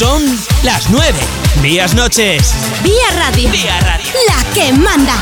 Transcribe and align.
Son 0.00 0.22
las 0.64 0.88
9. 0.90 1.12
Días 1.62 1.94
noches. 1.94 2.54
Vía 2.82 2.94
Radio. 3.18 3.50
Vía 3.50 3.78
Radio. 3.80 4.10
La 4.26 4.54
que 4.54 4.72
manda. 4.72 5.12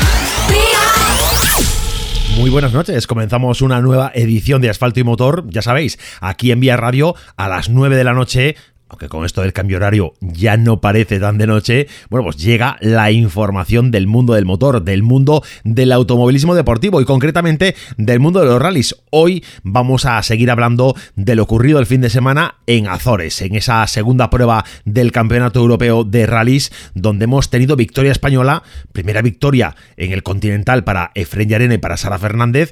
Muy 2.37 2.49
buenas 2.49 2.71
noches, 2.71 3.05
comenzamos 3.05 3.61
una 3.61 3.81
nueva 3.81 4.09
edición 4.15 4.61
de 4.61 4.69
Asfalto 4.69 5.01
y 5.01 5.03
Motor, 5.03 5.43
ya 5.49 5.61
sabéis, 5.61 5.99
aquí 6.21 6.51
en 6.51 6.61
Vía 6.61 6.77
Radio 6.77 7.13
a 7.35 7.49
las 7.49 7.67
9 7.67 7.97
de 7.97 8.03
la 8.05 8.13
noche 8.13 8.55
aunque 8.89 9.07
con 9.07 9.25
esto 9.25 9.41
del 9.41 9.53
cambio 9.53 9.77
horario 9.77 10.13
ya 10.19 10.57
no 10.57 10.81
parece 10.81 11.19
tan 11.19 11.37
de 11.37 11.47
noche, 11.47 11.87
bueno, 12.09 12.25
pues 12.25 12.37
llega 12.37 12.77
la 12.81 13.11
información 13.11 13.91
del 13.91 14.07
mundo 14.07 14.33
del 14.33 14.45
motor, 14.45 14.83
del 14.83 15.03
mundo 15.03 15.43
del 15.63 15.91
automovilismo 15.91 16.55
deportivo 16.55 16.99
y 16.99 17.05
concretamente 17.05 17.75
del 17.97 18.19
mundo 18.19 18.39
de 18.39 18.47
los 18.47 18.61
rallies. 18.61 18.95
Hoy 19.11 19.43
vamos 19.63 20.05
a 20.05 20.21
seguir 20.23 20.51
hablando 20.51 20.95
de 21.15 21.35
lo 21.35 21.43
ocurrido 21.43 21.79
el 21.79 21.85
fin 21.85 22.01
de 22.01 22.09
semana 22.09 22.55
en 22.67 22.87
Azores, 22.87 23.41
en 23.41 23.55
esa 23.55 23.85
segunda 23.87 24.29
prueba 24.29 24.65
del 24.85 25.11
Campeonato 25.11 25.59
Europeo 25.59 26.03
de 26.03 26.25
Rallies, 26.25 26.71
donde 26.95 27.25
hemos 27.25 27.49
tenido 27.49 27.75
victoria 27.75 28.11
española, 28.11 28.63
primera 28.91 29.21
victoria 29.21 29.75
en 29.97 30.11
el 30.11 30.23
Continental 30.23 30.83
para 30.83 31.11
Efren 31.15 31.49
Yarena 31.49 31.75
y 31.75 31.79
para 31.79 31.97
Sara 31.97 32.17
Fernández, 32.17 32.71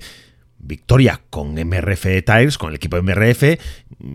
victoria 0.60 1.22
con 1.30 1.54
MRF 1.54 2.06
Tires, 2.26 2.58
con 2.58 2.70
el 2.70 2.76
equipo 2.76 3.02
MRF, 3.02 3.44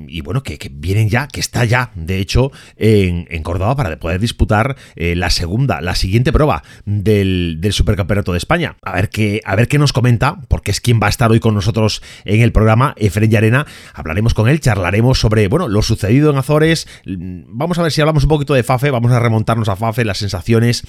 y 0.07 0.21
bueno, 0.21 0.43
que, 0.43 0.59
vienen 0.73 1.09
ya, 1.09 1.27
que 1.27 1.41
está 1.41 1.65
ya, 1.65 1.91
de 1.95 2.19
hecho, 2.19 2.53
en, 2.77 3.43
Córdoba 3.43 3.75
para 3.75 3.99
poder 3.99 4.21
disputar 4.21 4.77
eh, 4.95 5.17
la 5.17 5.31
segunda, 5.31 5.81
la 5.81 5.95
siguiente 5.95 6.33
prueba 6.33 6.63
del, 6.85 7.59
Supercampeonato 7.73 8.33
de 8.33 8.39
España. 8.39 8.77
A 8.83 8.93
ver, 8.93 9.09
qué, 9.09 9.41
a 9.45 9.57
ver 9.57 9.67
qué 9.67 9.79
nos 9.79 9.93
comenta, 9.93 10.41
porque 10.49 10.71
es 10.71 10.81
quien 10.81 11.01
va 11.03 11.07
a 11.07 11.11
estar 11.11 11.31
hoy 11.31 11.41
con 11.41 11.55
nosotros 11.55 12.03
en 12.25 12.43
el 12.43 12.53
programa, 12.53 12.95
Efren 12.97 13.35
Arena. 13.35 13.67
Hablaremos 13.95 14.35
con 14.35 14.49
él, 14.49 14.61
charlaremos 14.61 15.19
sobre, 15.19 15.49
bueno, 15.49 15.69
lo 15.69 15.83
sucedido 15.83 16.31
en 16.31 16.37
Azores. 16.37 16.87
Vamos 17.05 17.79
a 17.79 17.83
ver 17.83 17.93
si 17.93 18.01
hablamos 18.01 18.25
un 18.25 18.29
poquito 18.29 18.55
de 18.55 18.62
Fafe, 18.62 18.91
vamos 18.91 19.11
a 19.11 19.19
remontarnos 19.19 19.69
a 19.69 19.77
Fafe, 19.77 20.05
las 20.05 20.19
sensaciones 20.19 20.84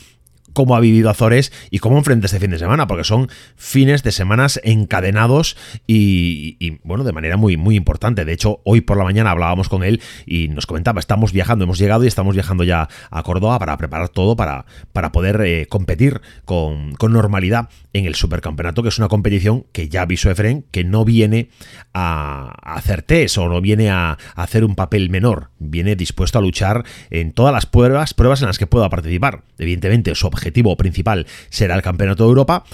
cómo 0.54 0.76
ha 0.76 0.80
vivido 0.80 1.10
Azores 1.10 1.52
y 1.70 1.80
cómo 1.80 1.98
enfrenta 1.98 2.28
este 2.28 2.40
fin 2.40 2.52
de 2.52 2.60
semana, 2.60 2.88
porque 2.88 3.04
son 3.04 3.30
fines 3.56 4.04
de 4.04 4.12
semanas 4.12 4.60
encadenados 4.64 5.58
y, 5.88 6.80
bueno, 6.84 7.04
de 7.04 7.12
manera 7.12 7.38
muy, 7.38 7.58
muy 7.58 7.76
importante. 7.76 8.26
De 8.26 8.34
hecho, 8.34 8.62
hoy 8.64 8.82
por 8.82 8.98
la 8.98 9.04
mañana 9.04 9.32
hablábamos 9.32 9.70
con 9.70 9.84
él 9.84 10.02
y 10.26 10.48
nos 10.50 10.66
comentaba, 10.66 11.00
estamos 11.00 11.34
viajando, 11.34 11.66
hemos 11.66 11.80
llegado 11.80 12.04
y 12.04 12.08
estamos 12.08 12.36
viajando 12.36 12.64
ya 12.64 12.88
a 13.10 13.24
Córdoba 13.24 13.60
para 13.60 13.78
preparar 13.78 14.10
todo 14.10 14.36
para, 14.36 14.66
para 14.94 15.12
poder 15.12 15.42
eh, 15.42 15.68
competir 15.68 16.22
con, 16.46 16.94
normalidad 17.04 17.70
en 17.92 18.06
el 18.06 18.16
Supercampeonato, 18.16 18.82
que 18.82 18.90
es 18.90 18.98
una 18.98 19.08
competición 19.08 19.66
que 19.72 19.90
ya 19.90 20.04
avisó 20.04 20.32
Efren, 20.32 20.66
que 20.72 20.84
no 20.84 21.04
viene 21.06 21.50
a, 21.94 22.54
hacer 22.64 23.04
test 23.04 23.38
o 23.38 23.50
no 23.50 23.62
viene 23.62 23.90
a, 23.90 24.12
a 24.12 24.44
hacer 24.44 24.64
un 24.64 24.76
papel 24.76 25.10
menor, 25.10 25.50
viene 25.60 25.96
dispuesto 25.96 26.40
a 26.40 26.42
luchar 26.42 26.86
en 27.10 27.34
todas 27.34 27.54
las 27.54 27.66
pruebas, 27.66 28.14
pruebas 28.14 28.42
en 28.42 28.48
las 28.48 28.58
que 28.58 28.68
pueda 28.68 28.90
participar. 28.90 29.44
Evidentemente, 29.58 30.16
su 30.16 30.28
objetivo 30.28 30.43
objetivo 30.44 30.76
principal 30.76 31.26
será 31.50 31.76
el 31.76 31.82
Campeonato 31.82 32.24
de 32.24 32.30
Europa, 32.30 32.66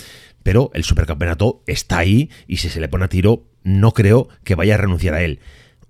pero 0.41 0.71
el 0.73 0.83
Supercampeonato 0.83 1.61
está 1.67 1.99
ahí 1.99 2.29
y 2.47 2.57
si 2.57 2.69
se 2.69 2.79
le 2.79 2.89
pone 2.89 3.05
a 3.05 3.09
tiro, 3.09 3.43
no 3.63 3.93
creo 3.93 4.27
que 4.43 4.55
vaya 4.55 4.75
a 4.75 4.77
renunciar 4.77 5.13
a 5.13 5.21
él. 5.21 5.39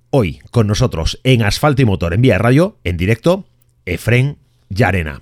Hoy, 0.10 0.40
con 0.52 0.68
nosotros 0.68 1.20
en 1.24 1.44
Asfalto 1.44 1.82
y 1.82 1.86
Motor 1.86 2.14
en 2.14 2.22
Vía 2.22 2.38
Radio, 2.38 2.78
en 2.84 2.98
directo, 2.98 3.46
Efren 3.86 4.38
Yarena. 4.70 5.22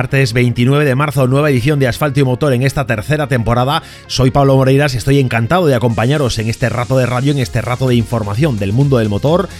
Martes 0.00 0.32
29 0.32 0.86
de 0.86 0.94
marzo, 0.94 1.26
nueva 1.26 1.50
edición 1.50 1.78
de 1.78 1.86
Asfalto 1.86 2.20
y 2.20 2.24
Motor 2.24 2.54
en 2.54 2.62
esta 2.62 2.86
tercera 2.86 3.26
temporada. 3.26 3.82
Soy 4.06 4.30
Pablo 4.30 4.56
Moreiras 4.56 4.94
y 4.94 4.96
estoy 4.96 5.18
encantado 5.18 5.66
de 5.66 5.74
acompañaros 5.74 6.38
en 6.38 6.48
este 6.48 6.70
rato 6.70 6.96
de 6.96 7.04
radio, 7.04 7.32
en 7.32 7.38
este 7.38 7.60
rato 7.60 7.86
de 7.86 7.96
información 7.96 8.58
del 8.58 8.72
mundo 8.72 8.96
del 8.96 9.10
motor. 9.10 9.50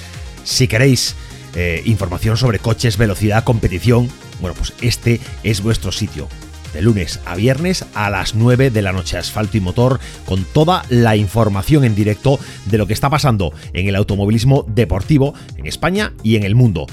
Si 0.43 0.67
queréis 0.67 1.15
eh, 1.55 1.83
información 1.84 2.39
sobre 2.39 2.59
coches, 2.59 2.97
velocidad, 2.97 3.45
competición, 3.45 4.09
bueno, 4.41 4.56
pues 4.56 4.73
este 4.81 5.21
es 5.43 5.62
vuestro 5.62 5.93
sitio. 5.93 6.27
De 6.72 6.81
lunes 6.81 7.21
a 7.27 7.34
viernes 7.34 7.84
a 7.93 8.09
las 8.09 8.34
9 8.34 8.71
de 8.71 8.81
la 8.81 8.93
noche, 8.93 9.19
Asfalto 9.19 9.59
y 9.59 9.61
Motor, 9.61 10.01
con 10.25 10.45
toda 10.45 10.84
la 10.89 11.17
información 11.17 11.84
en 11.84 11.95
directo 11.95 12.41
de 12.65 12.78
lo 12.78 12.87
que 12.87 12.95
está 12.95 13.11
pasando 13.11 13.53
en 13.75 13.89
el 13.89 13.95
automovilismo 13.95 14.65
deportivo 14.67 15.34
en 15.59 15.67
España 15.67 16.15
y 16.22 16.37
en 16.37 16.45
el 16.45 16.55
mundo. 16.55 16.87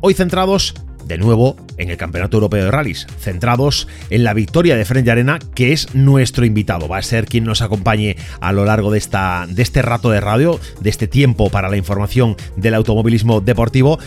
Hoy 0.00 0.14
centrados 0.14 0.74
de 1.04 1.18
nuevo 1.18 1.56
en 1.76 1.90
el 1.90 1.96
Campeonato 1.96 2.36
Europeo 2.36 2.64
de 2.64 2.70
Rallys, 2.70 3.06
centrados 3.18 3.88
en 4.10 4.24
la 4.24 4.34
victoria 4.34 4.76
de 4.76 4.84
Fren 4.84 5.08
Arena, 5.08 5.38
que 5.54 5.72
es 5.72 5.94
nuestro 5.94 6.44
invitado. 6.44 6.88
Va 6.88 6.98
a 6.98 7.02
ser 7.02 7.26
quien 7.26 7.44
nos 7.44 7.62
acompañe 7.62 8.16
a 8.40 8.52
lo 8.52 8.64
largo 8.64 8.90
de, 8.90 8.98
esta, 8.98 9.46
de 9.48 9.62
este 9.62 9.82
rato 9.82 10.10
de 10.10 10.20
radio, 10.20 10.60
de 10.80 10.90
este 10.90 11.08
tiempo 11.08 11.50
para 11.50 11.68
la 11.68 11.76
información 11.76 12.36
del 12.56 12.74
automovilismo 12.74 13.40
deportivo. 13.40 13.98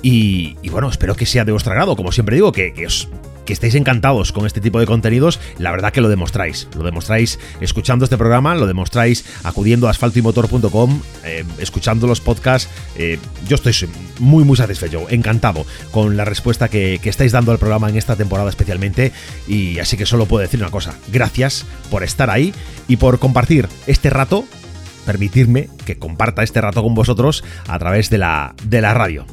Y, 0.00 0.56
bueno, 0.70 0.88
espero 0.88 1.16
que 1.16 1.26
sea 1.26 1.44
de 1.44 1.52
vuestro 1.52 1.72
agrado, 1.72 1.96
como 1.96 2.12
siempre 2.12 2.36
digo, 2.36 2.52
que, 2.52 2.72
que 2.72 2.86
os 2.86 3.08
que 3.48 3.54
estéis 3.54 3.76
encantados 3.76 4.30
con 4.30 4.44
este 4.44 4.60
tipo 4.60 4.78
de 4.78 4.84
contenidos, 4.84 5.40
la 5.56 5.70
verdad 5.70 5.90
que 5.90 6.02
lo 6.02 6.10
demostráis. 6.10 6.68
Lo 6.76 6.84
demostráis 6.84 7.38
escuchando 7.62 8.04
este 8.04 8.18
programa, 8.18 8.54
lo 8.54 8.66
demostráis 8.66 9.24
acudiendo 9.42 9.86
a 9.86 9.90
asfaltoymotor.com, 9.90 11.00
eh, 11.24 11.44
escuchando 11.56 12.06
los 12.06 12.20
podcasts. 12.20 12.68
Eh, 12.94 13.18
yo 13.48 13.54
estoy 13.54 13.72
muy, 14.18 14.44
muy 14.44 14.58
satisfecho, 14.58 15.06
encantado 15.08 15.64
con 15.92 16.18
la 16.18 16.26
respuesta 16.26 16.68
que, 16.68 17.00
que 17.02 17.08
estáis 17.08 17.32
dando 17.32 17.50
al 17.50 17.58
programa 17.58 17.88
en 17.88 17.96
esta 17.96 18.16
temporada 18.16 18.50
especialmente. 18.50 19.12
Y 19.46 19.78
así 19.78 19.96
que 19.96 20.04
solo 20.04 20.26
puedo 20.26 20.42
decir 20.42 20.60
una 20.60 20.70
cosa, 20.70 20.92
gracias 21.10 21.64
por 21.90 22.02
estar 22.02 22.28
ahí 22.28 22.52
y 22.86 22.98
por 22.98 23.18
compartir 23.18 23.66
este 23.86 24.10
rato 24.10 24.44
permitirme 25.06 25.70
que 25.86 25.98
comparta 25.98 26.42
este 26.42 26.60
rato 26.60 26.82
con 26.82 26.94
vosotros 26.94 27.42
a 27.66 27.78
través 27.78 28.10
de 28.10 28.18
la, 28.18 28.54
de 28.62 28.82
la 28.82 28.92
radio. 28.92 29.24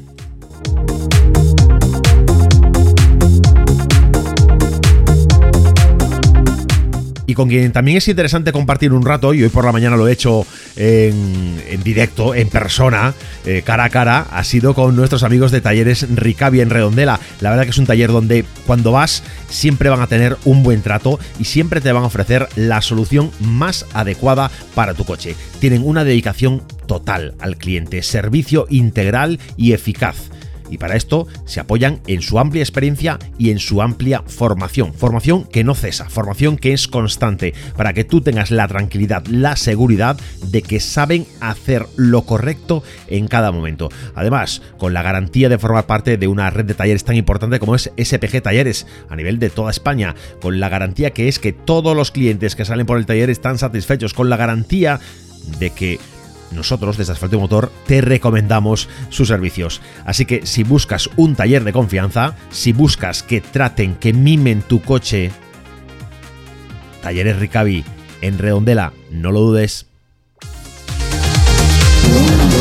Y 7.28 7.34
con 7.34 7.50
quien 7.50 7.72
también 7.72 7.98
es 7.98 8.08
interesante 8.08 8.52
compartir 8.52 8.94
un 8.94 9.06
rato, 9.06 9.34
y 9.34 9.44
hoy 9.44 9.50
por 9.50 9.66
la 9.66 9.72
mañana 9.72 9.98
lo 9.98 10.08
he 10.08 10.12
hecho 10.12 10.46
en, 10.76 11.84
directo, 11.84 12.36
en 12.36 12.50
persona, 12.50 13.14
eh, 13.46 13.62
cara 13.66 13.86
a 13.86 13.90
cara, 13.90 14.28
ha 14.32 14.44
sido 14.44 14.74
con 14.74 14.96
nuestros 14.96 15.24
amigos 15.24 15.52
de 15.52 15.62
Talleres 15.62 16.08
Ricavi 16.16 16.62
en 16.62 16.70
Redondela. 16.70 17.20
La 17.42 17.50
verdad 17.50 17.64
que 17.64 17.72
es 17.72 17.78
un 17.78 17.86
taller 17.86 18.12
donde 18.12 18.46
cuando 18.66 18.92
vas 18.92 19.24
siempre 19.50 19.90
van 19.90 20.02
a 20.02 20.08
tener 20.08 20.38
un 20.46 20.64
buen 20.64 20.82
trato 20.82 21.20
y 21.40 21.46
siempre 21.46 21.82
te 21.82 21.92
van 21.92 22.04
a 22.04 22.08
ofrecer 22.08 22.48
la 22.56 22.82
solución 22.82 23.32
más 23.40 23.86
adecuada 23.94 24.52
para 24.74 24.94
tu 24.94 25.06
coche. 25.06 25.36
Tienen 25.60 25.84
una 25.86 26.04
dedicación 26.04 26.64
total 26.88 27.36
al 27.40 27.58
cliente, 27.58 28.04
servicio 28.04 28.68
integral 28.70 29.40
y 29.58 29.74
eficaz 29.74 30.30
y 30.76 30.78
para 30.78 30.98
esto 30.98 31.26
se 31.46 31.62
apoyan 31.62 32.02
en 32.06 32.22
su 32.22 32.38
amplia 32.38 32.62
experiencia 32.62 33.18
y 33.38 33.50
en 33.50 33.60
su 33.60 33.82
amplia 33.82 34.24
formación. 34.28 34.94
Formación 34.94 35.46
que 35.46 35.64
no 35.64 35.74
cesa, 35.74 36.10
formación 36.10 36.58
que 36.58 36.74
es 36.74 36.90
constante, 36.90 37.54
para 37.78 37.94
que 37.94 38.04
tú 38.04 38.20
tengas 38.20 38.52
la 38.52 38.68
tranquilidad, 38.68 39.26
la 39.28 39.56
seguridad 39.56 40.18
de 40.48 40.62
que 40.62 40.82
saben 40.82 41.26
hacer 41.40 41.86
lo 41.96 42.24
correcto 42.24 42.84
en 43.08 43.30
cada 43.30 43.54
momento. 43.54 43.90
Además, 44.16 44.62
con 44.78 44.94
la 44.94 45.02
garantía 45.02 45.48
de 45.48 45.58
formar 45.58 45.86
parte 45.86 46.18
de 46.18 46.28
una 46.28 46.50
red 46.50 46.66
de 46.66 46.74
talleres 46.74 47.06
tan 47.06 47.16
importante 47.16 47.60
como 47.60 47.76
es 47.76 47.92
SPG 47.98 48.42
Talleres 48.42 48.86
a 49.10 49.16
nivel 49.16 49.40
de 49.40 49.50
toda 49.50 49.72
España, 49.72 50.14
con 50.42 50.60
la 50.60 50.68
garantía 50.68 51.12
que 51.12 51.30
es 51.30 51.40
que 51.40 51.54
todos 51.54 51.96
los 51.96 52.12
clientes 52.12 52.56
que 52.58 52.66
salen 52.66 52.86
por 52.86 52.98
el 52.98 53.06
taller 53.06 53.30
están 53.30 53.58
satisfechos, 53.58 54.14
con 54.14 54.30
la 54.30 54.36
garantía 54.36 55.00
de 55.60 55.70
que 55.70 56.00
nosotros 56.52 56.98
desde 56.98 57.14
Asfalto 57.14 57.40
Motor 57.40 57.72
te 57.88 58.02
recomendamos 58.02 58.90
sus 59.10 59.28
servicios. 59.28 59.82
Así 60.06 60.26
que 60.26 60.46
si 60.46 60.64
buscas 60.64 61.10
un 61.16 61.36
taller 61.36 61.64
de 61.64 61.74
confianza, 61.74 62.36
si 62.50 62.74
buscas 62.74 63.24
que 63.24 63.42
traten, 63.42 63.96
que 63.96 64.14
mimen 64.14 64.62
tu 64.62 64.82
coche, 64.82 65.32
Talleres 67.02 67.38
Ricavi 67.38 67.84
en 68.22 68.40
Redondela, 68.40 68.94
no 69.12 69.32
lo 69.32 69.42
dudes. 69.42 69.95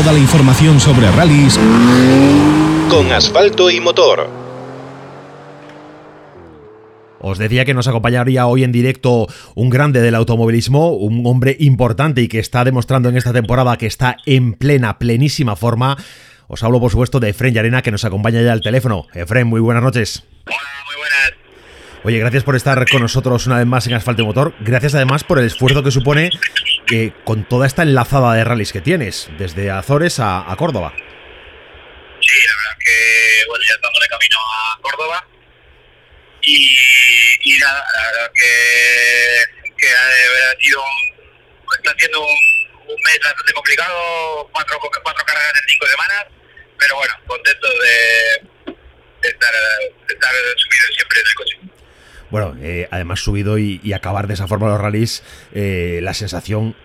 Toda 0.00 0.14
la 0.14 0.18
información 0.18 0.80
sobre 0.80 1.10
rallies 1.10 1.60
con 2.88 3.12
asfalto 3.12 3.68
y 3.70 3.80
motor. 3.80 4.30
Os 7.18 7.36
decía 7.36 7.66
que 7.66 7.74
nos 7.74 7.86
acompañaría 7.86 8.46
hoy 8.46 8.64
en 8.64 8.72
directo 8.72 9.26
un 9.54 9.68
grande 9.68 10.00
del 10.00 10.14
automovilismo, 10.14 10.92
un 10.92 11.26
hombre 11.26 11.54
importante 11.60 12.22
y 12.22 12.28
que 12.28 12.38
está 12.38 12.64
demostrando 12.64 13.10
en 13.10 13.18
esta 13.18 13.34
temporada 13.34 13.76
que 13.76 13.84
está 13.84 14.16
en 14.24 14.54
plena, 14.54 14.98
plenísima 14.98 15.54
forma. 15.54 15.98
Os 16.48 16.62
hablo, 16.62 16.80
por 16.80 16.90
supuesto, 16.90 17.20
de 17.20 17.28
Efren 17.28 17.52
Yarena, 17.52 17.82
que 17.82 17.90
nos 17.90 18.06
acompaña 18.06 18.40
ya 18.40 18.54
al 18.54 18.62
teléfono. 18.62 19.06
Efren, 19.12 19.48
muy 19.48 19.60
buenas 19.60 19.82
noches. 19.82 20.24
Hola, 20.46 20.56
muy 20.86 20.96
buenas. 20.96 21.32
Oye, 22.04 22.18
gracias 22.18 22.42
por 22.42 22.56
estar 22.56 22.82
con 22.90 23.02
nosotros 23.02 23.46
una 23.46 23.58
vez 23.58 23.66
más 23.66 23.86
en 23.86 23.92
Asfalto 23.92 24.22
y 24.22 24.24
Motor. 24.24 24.54
Gracias 24.60 24.94
además 24.94 25.24
por 25.24 25.38
el 25.38 25.44
esfuerzo 25.44 25.82
que 25.82 25.90
supone 25.90 26.30
que 26.90 27.14
con 27.24 27.44
toda 27.44 27.68
esta 27.68 27.82
enlazada 27.82 28.34
de 28.34 28.42
rallies 28.42 28.72
que 28.72 28.80
tienes, 28.80 29.30
desde 29.38 29.70
Azores 29.70 30.18
a, 30.18 30.52
Córdoba. 30.58 30.92
Sí, 32.20 32.36
la 32.46 32.56
verdad 32.56 32.78
que 32.84 33.44
bueno, 33.46 33.64
ya 33.68 33.74
estamos 33.74 34.00
de 34.00 34.08
camino 34.08 34.36
a 34.40 34.78
Córdoba. 34.82 35.28
Y, 36.42 37.58
nada, 37.60 37.84
la 37.94 38.02
verdad 38.02 38.32
que, 38.34 39.44
que 39.78 39.88
ha 39.88 40.60
sido 40.60 40.82
está 41.78 41.94
siendo 41.96 42.20
un, 42.22 42.96
mes 43.04 43.20
bastante 43.22 43.52
complicado, 43.52 44.50
cuatro, 44.52 44.80
cuatro 44.80 45.24
carreras 45.24 45.52
en 45.62 45.68
cinco 45.68 45.86
semanas, 45.86 46.26
pero 46.76 46.96
bueno, 46.96 47.14
contento 47.26 47.68
de, 47.68 48.34
estar, 49.28 49.54
de 49.54 50.14
estar 50.14 50.34
subido 50.56 50.92
siempre 50.96 51.20
en 51.20 51.26
el 51.26 51.34
coche. 51.34 51.49
Bueno, 52.30 52.56
eh, 52.62 52.88
además 52.90 53.20
subido 53.20 53.58
y, 53.58 53.92
acabar 53.92 54.26
de 54.26 54.34
esa 54.34 54.46
forma 54.46 54.68
los 54.68 54.80
rallies, 54.80 55.22
eh, 55.52 55.98
la 56.02 56.14
sensación 56.14 56.76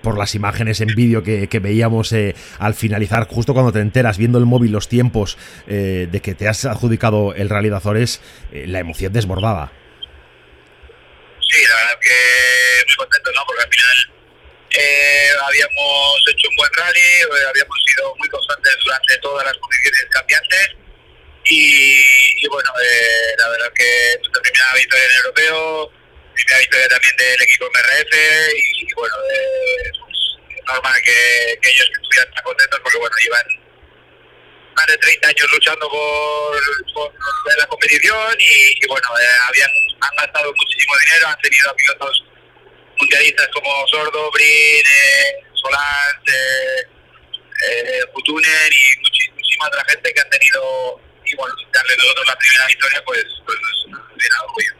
por 0.00 0.16
las 0.16 0.34
imágenes 0.34 0.80
en 0.80 0.94
vídeo 0.94 1.22
que, 1.22 1.58
veíamos 1.60 2.12
eh, 2.12 2.34
al 2.58 2.74
finalizar, 2.74 3.26
justo 3.26 3.52
cuando 3.52 3.72
te 3.72 3.80
enteras 3.80 4.16
viendo 4.16 4.38
el 4.38 4.46
móvil 4.46 4.72
los 4.72 4.88
tiempos 4.88 5.36
de 5.66 6.20
que 6.22 6.34
te 6.34 6.48
has 6.48 6.64
adjudicado 6.64 7.34
el 7.34 7.50
Rally 7.50 7.68
de 7.68 7.76
Azores, 7.76 8.22
la 8.52 8.78
emoción 8.78 9.12
desbordada. 9.12 9.72
Sí, 11.40 11.62
la 11.68 11.74
verdad 11.74 11.98
que 12.00 12.10
muy 12.86 12.96
contento, 12.96 13.30
¿no? 13.34 13.42
Porque 13.46 13.62
al 13.64 13.70
final 13.70 13.96
habíamos 15.46 16.22
hecho 16.30 16.48
un 16.48 16.56
buen 16.56 16.72
rally, 16.72 17.46
habíamos 17.50 17.76
sido 17.86 18.14
muy 18.16 18.28
constantes 18.28 18.76
durante 18.84 19.18
todas 19.18 19.44
las 19.44 19.56
condiciones 19.58 20.06
cambiantes 20.10 20.85
y, 21.48 22.48
bueno, 22.48 22.70
eh, 22.82 23.34
la 23.38 23.48
verdad 23.48 23.72
que 23.74 24.16
nuestra 24.18 24.42
primera 24.42 24.72
victoria 24.74 25.04
en 25.04 25.10
el 25.10 25.16
europeo, 25.18 25.92
primera 26.34 26.58
victoria 26.58 26.88
también 26.88 27.16
del 27.16 27.42
equipo 27.42 27.66
MRF 27.66 28.12
y, 28.54 28.94
bueno, 28.94 29.14
eh, 29.32 29.90
es 29.90 30.64
normal 30.66 31.00
que, 31.02 31.58
que, 31.62 31.70
ellos 31.70 31.90
estuvieran 31.92 32.34
tan 32.34 32.44
contentos 32.44 32.80
porque 32.80 32.98
bueno, 32.98 33.16
llevan 33.22 33.46
más 34.74 34.86
de 34.86 34.98
30 34.98 35.28
años 35.28 35.52
luchando 35.52 35.88
por, 35.88 36.60
por 36.94 37.12
la 37.58 37.66
competición 37.66 38.36
y, 38.38 38.86
bueno, 38.86 39.08
eh, 39.18 39.38
habían 39.48 39.70
han 40.00 40.16
gastado 40.16 40.52
muchísimo 40.54 40.94
dinero, 40.98 41.28
han 41.28 41.38
tenido 41.40 41.70
a 41.70 41.74
pilotos 41.74 42.24
mundialistas 42.98 43.48
como 43.52 43.86
Sordo, 43.88 44.30
Brin, 44.32 44.46
eh, 44.46 45.44
Solán, 45.54 46.22
eh, 46.26 46.82
eh, 47.68 48.00
Putunen 48.12 48.72
y 48.72 49.00
muchísima 49.00 49.66
otra 49.66 49.84
gente 49.88 50.12
que 50.12 50.20
han 50.20 50.30
tenido 50.30 51.00
y 51.36 51.38
bueno, 51.38 51.54
darle 51.72 51.96
nosotros 51.96 52.26
la 52.28 52.36
primera 52.36 52.66
victoria, 52.66 53.02
pues, 53.04 53.24
pues 53.44 53.58
es 53.58 53.86
un 53.86 53.94
orgullo. 53.94 54.72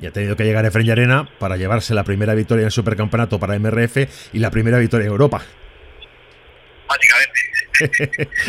Y 0.00 0.06
ha 0.06 0.12
tenido 0.12 0.36
que 0.36 0.44
llegar 0.44 0.64
Efren 0.64 0.90
Arena 0.90 1.28
para 1.38 1.56
llevarse 1.56 1.94
la 1.94 2.04
primera 2.04 2.34
victoria 2.34 2.62
en 2.62 2.66
el 2.66 2.72
Supercampeonato 2.72 3.38
para 3.38 3.58
MRF 3.58 4.32
y 4.32 4.38
la 4.38 4.50
primera 4.50 4.78
victoria 4.78 5.06
en 5.06 5.12
Europa. 5.12 5.42
Básicamente. 6.88 7.40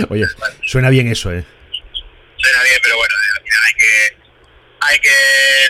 Oye, 0.10 0.25
suena 0.65 0.89
bien 0.89 1.07
eso, 1.07 1.31
¿eh? 1.31 1.45
Suena 2.38 2.63
bien, 2.63 2.80
pero 2.83 2.98
bueno, 2.98 3.13
al 3.36 3.44
final 3.44 3.62
hay 3.65 3.74
que 3.75 4.24
hay 4.86 5.00
que 5.00 5.10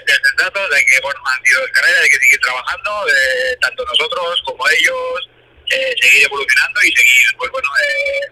ser 0.07 0.19
sensatos, 0.25 0.69
hay 0.75 0.85
que, 0.85 0.99
bueno, 1.01 1.19
han 1.27 1.45
sido 1.45 1.61
carreras, 1.71 2.01
hay 2.01 2.09
que 2.09 2.19
seguir 2.19 2.39
trabajando, 2.39 3.07
eh, 3.09 3.57
tanto 3.61 3.85
nosotros 3.85 4.41
como 4.45 4.67
ellos, 4.69 5.29
eh, 5.69 5.93
seguir 6.01 6.25
evolucionando 6.25 6.81
y 6.81 6.91
seguir, 6.95 7.37
pues 7.37 7.51
bueno, 7.51 7.67
eh, 7.77 8.31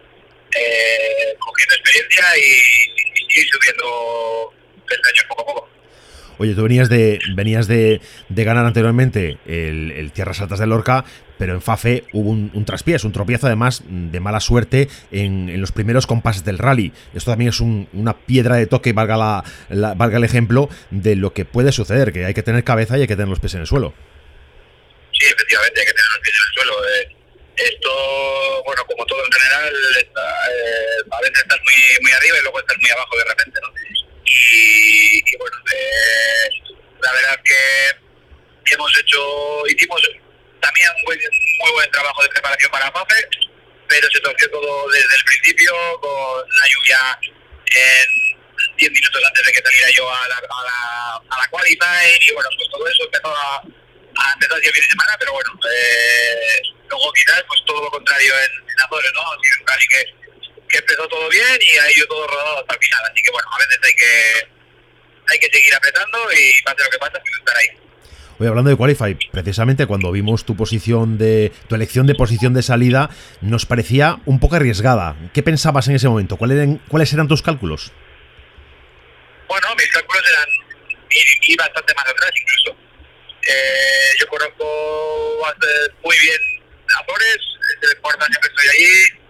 eh 0.57 1.35
cogiendo 1.37 1.75
experiencia 1.75 2.37
y, 2.37 3.10
y 3.35 3.41
subiendo 3.47 4.53
años 5.07 5.25
poco 5.27 5.41
a 5.41 5.45
poco. 5.45 5.69
Oye, 6.37 6.55
tú 6.55 6.63
venías 6.63 6.89
de 6.89 7.19
venías 7.35 7.67
de, 7.67 8.01
de 8.29 8.43
ganar 8.43 8.65
anteriormente 8.65 9.37
el, 9.45 10.11
Tierras 10.11 10.41
Altas 10.41 10.57
de 10.57 10.65
Lorca, 10.65 11.05
pero 11.37 11.53
en 11.53 11.61
Fafe 11.61 12.05
hubo 12.13 12.31
un, 12.31 12.49
un 12.55 12.65
traspiés, 12.65 13.03
un 13.03 13.11
tropiezo 13.11 13.45
además 13.45 13.83
de 13.87 14.19
mala 14.19 14.39
suerte 14.39 14.89
en, 15.11 15.61
los 15.61 15.71
primeros 15.71 16.07
compases 16.07 16.43
del 16.43 16.57
rally. 16.57 16.93
Esto 17.13 17.31
también 17.31 17.49
es 17.49 17.59
una 17.59 18.17
piedra 18.17 18.55
de 18.55 18.65
toque, 18.65 18.91
valga, 18.91 19.17
la, 19.69 19.93
valga 19.93 20.17
el 20.17 20.23
ejemplo, 20.23 20.67
de 20.89 21.15
lo 21.15 21.31
que 21.31 21.45
puede 21.45 21.71
suceder, 21.71 22.11
que 22.11 22.25
hay 22.25 22.33
que 22.33 22.43
tener 22.43 22.63
cabeza 22.63 22.97
y 22.97 23.01
hay 23.01 23.07
que 23.07 23.15
tener 23.15 23.29
los 23.29 23.39
pies 23.39 23.53
en 23.53 23.61
el 23.61 23.67
suelo. 23.67 23.93
Sí, 25.11 25.27
efectivamente, 25.27 25.79
hay 25.79 25.85
que 25.85 25.93
tener 25.93 26.09
los 26.11 26.21
pies 26.23 26.35
en 26.35 26.47
el 26.47 26.53
suelo. 26.55 26.73
Eh. 26.85 27.20
Esto, 27.57 28.63
bueno, 28.65 28.85
como 28.85 29.05
todo 29.05 29.23
en 29.25 29.31
general, 29.31 29.73
eh, 29.97 31.03
a 31.11 31.21
veces 31.21 31.39
estás 31.39 31.59
muy, 31.63 32.03
muy 32.03 32.11
arriba 32.11 32.37
y 32.37 32.41
luego 32.41 32.59
estás 32.59 32.77
muy 32.79 32.89
abajo 32.91 33.17
de 33.17 33.23
repente, 33.25 33.59
¿no? 33.61 33.73
Y, 34.25 35.37
bueno, 35.37 35.57
eh, 35.73 36.49
la 37.01 37.11
verdad 37.11 37.39
que 37.43 38.73
hemos 38.73 38.97
hecho, 38.97 39.67
hicimos 39.67 40.01
también 40.61 40.89
un 40.95 41.17
muy 41.59 41.71
buen 41.73 41.91
trabajo 41.91 42.23
de 42.23 42.29
preparación 42.29 42.71
para 42.71 42.91
PAFE, 42.93 43.27
pero 43.87 44.07
se 44.09 44.19
torció 44.21 44.49
todo 44.49 44.89
desde 44.89 45.15
el 45.15 45.23
principio 45.23 45.73
con 45.99 46.47
la 46.47 46.67
lluvia 46.67 47.19
en 47.75 48.07
10 48.77 48.91
minutos 48.91 49.21
antes 49.25 49.45
de 49.45 49.51
que 49.51 49.61
saliera 49.61 49.89
yo 49.91 50.09
a 50.09 50.27
la, 50.27 50.37
a 50.37 50.63
la, 50.63 51.15
a 51.29 51.41
la 51.41 51.47
qualify 51.49 52.17
y 52.21 52.33
bueno, 52.33 52.49
pues 52.55 52.69
todo 52.71 52.87
eso 52.87 53.03
empezó 53.03 53.35
a, 53.35 53.57
a 53.57 54.33
empezar 54.33 54.57
el 54.57 54.63
fin 54.63 54.83
de 54.83 54.89
semana, 54.89 55.15
pero 55.19 55.33
bueno, 55.33 55.51
eh, 55.73 56.61
luego 56.91 57.11
quizás 57.13 57.43
pues 57.47 57.59
todo 57.65 57.81
lo 57.81 57.91
contrario 57.91 58.31
en, 58.35 58.51
en 58.69 58.77
Azores, 58.85 59.11
¿no? 59.15 59.23
Así 59.73 59.87
que, 59.87 60.01
que 60.67 60.77
empezó 60.77 61.07
todo 61.07 61.29
bien 61.29 61.57
y 61.59 61.77
ha 61.77 61.91
ido 61.97 62.07
todo 62.07 62.27
rodado 62.27 62.59
hasta 62.59 62.73
el 62.75 62.79
final. 62.79 63.01
Así 63.11 63.23
que 63.23 63.31
bueno, 63.31 63.47
a 63.51 63.57
veces 63.57 63.79
hay 63.83 63.93
que 63.95 64.61
hay 65.31 65.39
que 65.39 65.49
seguir 65.51 65.73
apretando 65.73 66.17
y 66.33 66.61
pase 66.63 66.83
lo 66.83 66.89
que 66.89 66.97
pase, 66.97 67.19
pues 67.19 67.33
estar 67.39 67.57
ahí. 67.57 67.67
Hoy 68.39 68.47
hablando 68.47 68.71
de 68.71 68.75
Qualify, 68.75 69.15
precisamente 69.31 69.85
cuando 69.85 70.11
vimos 70.11 70.45
tu 70.45 70.57
posición 70.57 71.17
de 71.17 71.51
tu 71.69 71.75
elección 71.75 72.07
de 72.07 72.15
posición 72.15 72.53
de 72.53 72.63
salida, 72.63 73.09
nos 73.39 73.65
parecía 73.65 74.17
un 74.25 74.39
poco 74.39 74.55
arriesgada. 74.55 75.15
¿Qué 75.33 75.43
pensabas 75.43 75.87
en 75.87 75.95
ese 75.95 76.09
momento? 76.09 76.37
¿Cuáles 76.37 76.57
eran, 76.57 76.77
cuáles 76.87 77.13
eran 77.13 77.27
tus 77.27 77.43
cálculos? 77.43 77.91
Bueno, 79.47 79.67
mis 79.77 79.87
cálculos 79.91 80.23
eran 80.27 80.49
ir, 81.47 81.57
bastante 81.57 81.93
más 81.93 82.05
atrás 82.07 82.31
incluso. 82.41 82.77
Eh, 83.47 84.15
yo 84.19 84.27
conozco 84.27 84.65
muy 86.03 86.17
bien 86.19 86.50
Azores, 86.99 87.37
es 87.81 87.89
el 87.89 87.97
cuarto 88.01 88.25
año 88.25 88.37
que 88.41 88.47
estoy 88.47 88.67
allí, 88.69 89.21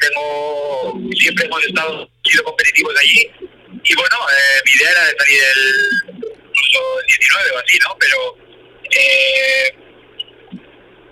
tengo, 0.00 1.00
siempre 1.18 1.46
hemos 1.46 1.64
estado, 1.64 2.10
sido 2.24 2.44
competitivos 2.44 2.94
allí, 2.98 3.30
y 3.84 3.94
bueno, 3.94 4.16
eh, 4.30 4.60
mi 4.64 4.72
idea 4.72 4.90
era 4.90 5.04
de 5.04 5.16
salir 5.18 5.42
el, 5.42 5.60
el 6.18 7.06
19 7.06 7.50
o 7.50 7.58
así, 7.58 7.78
¿no? 7.78 7.96
Pero 7.98 8.36
eh, 8.96 9.74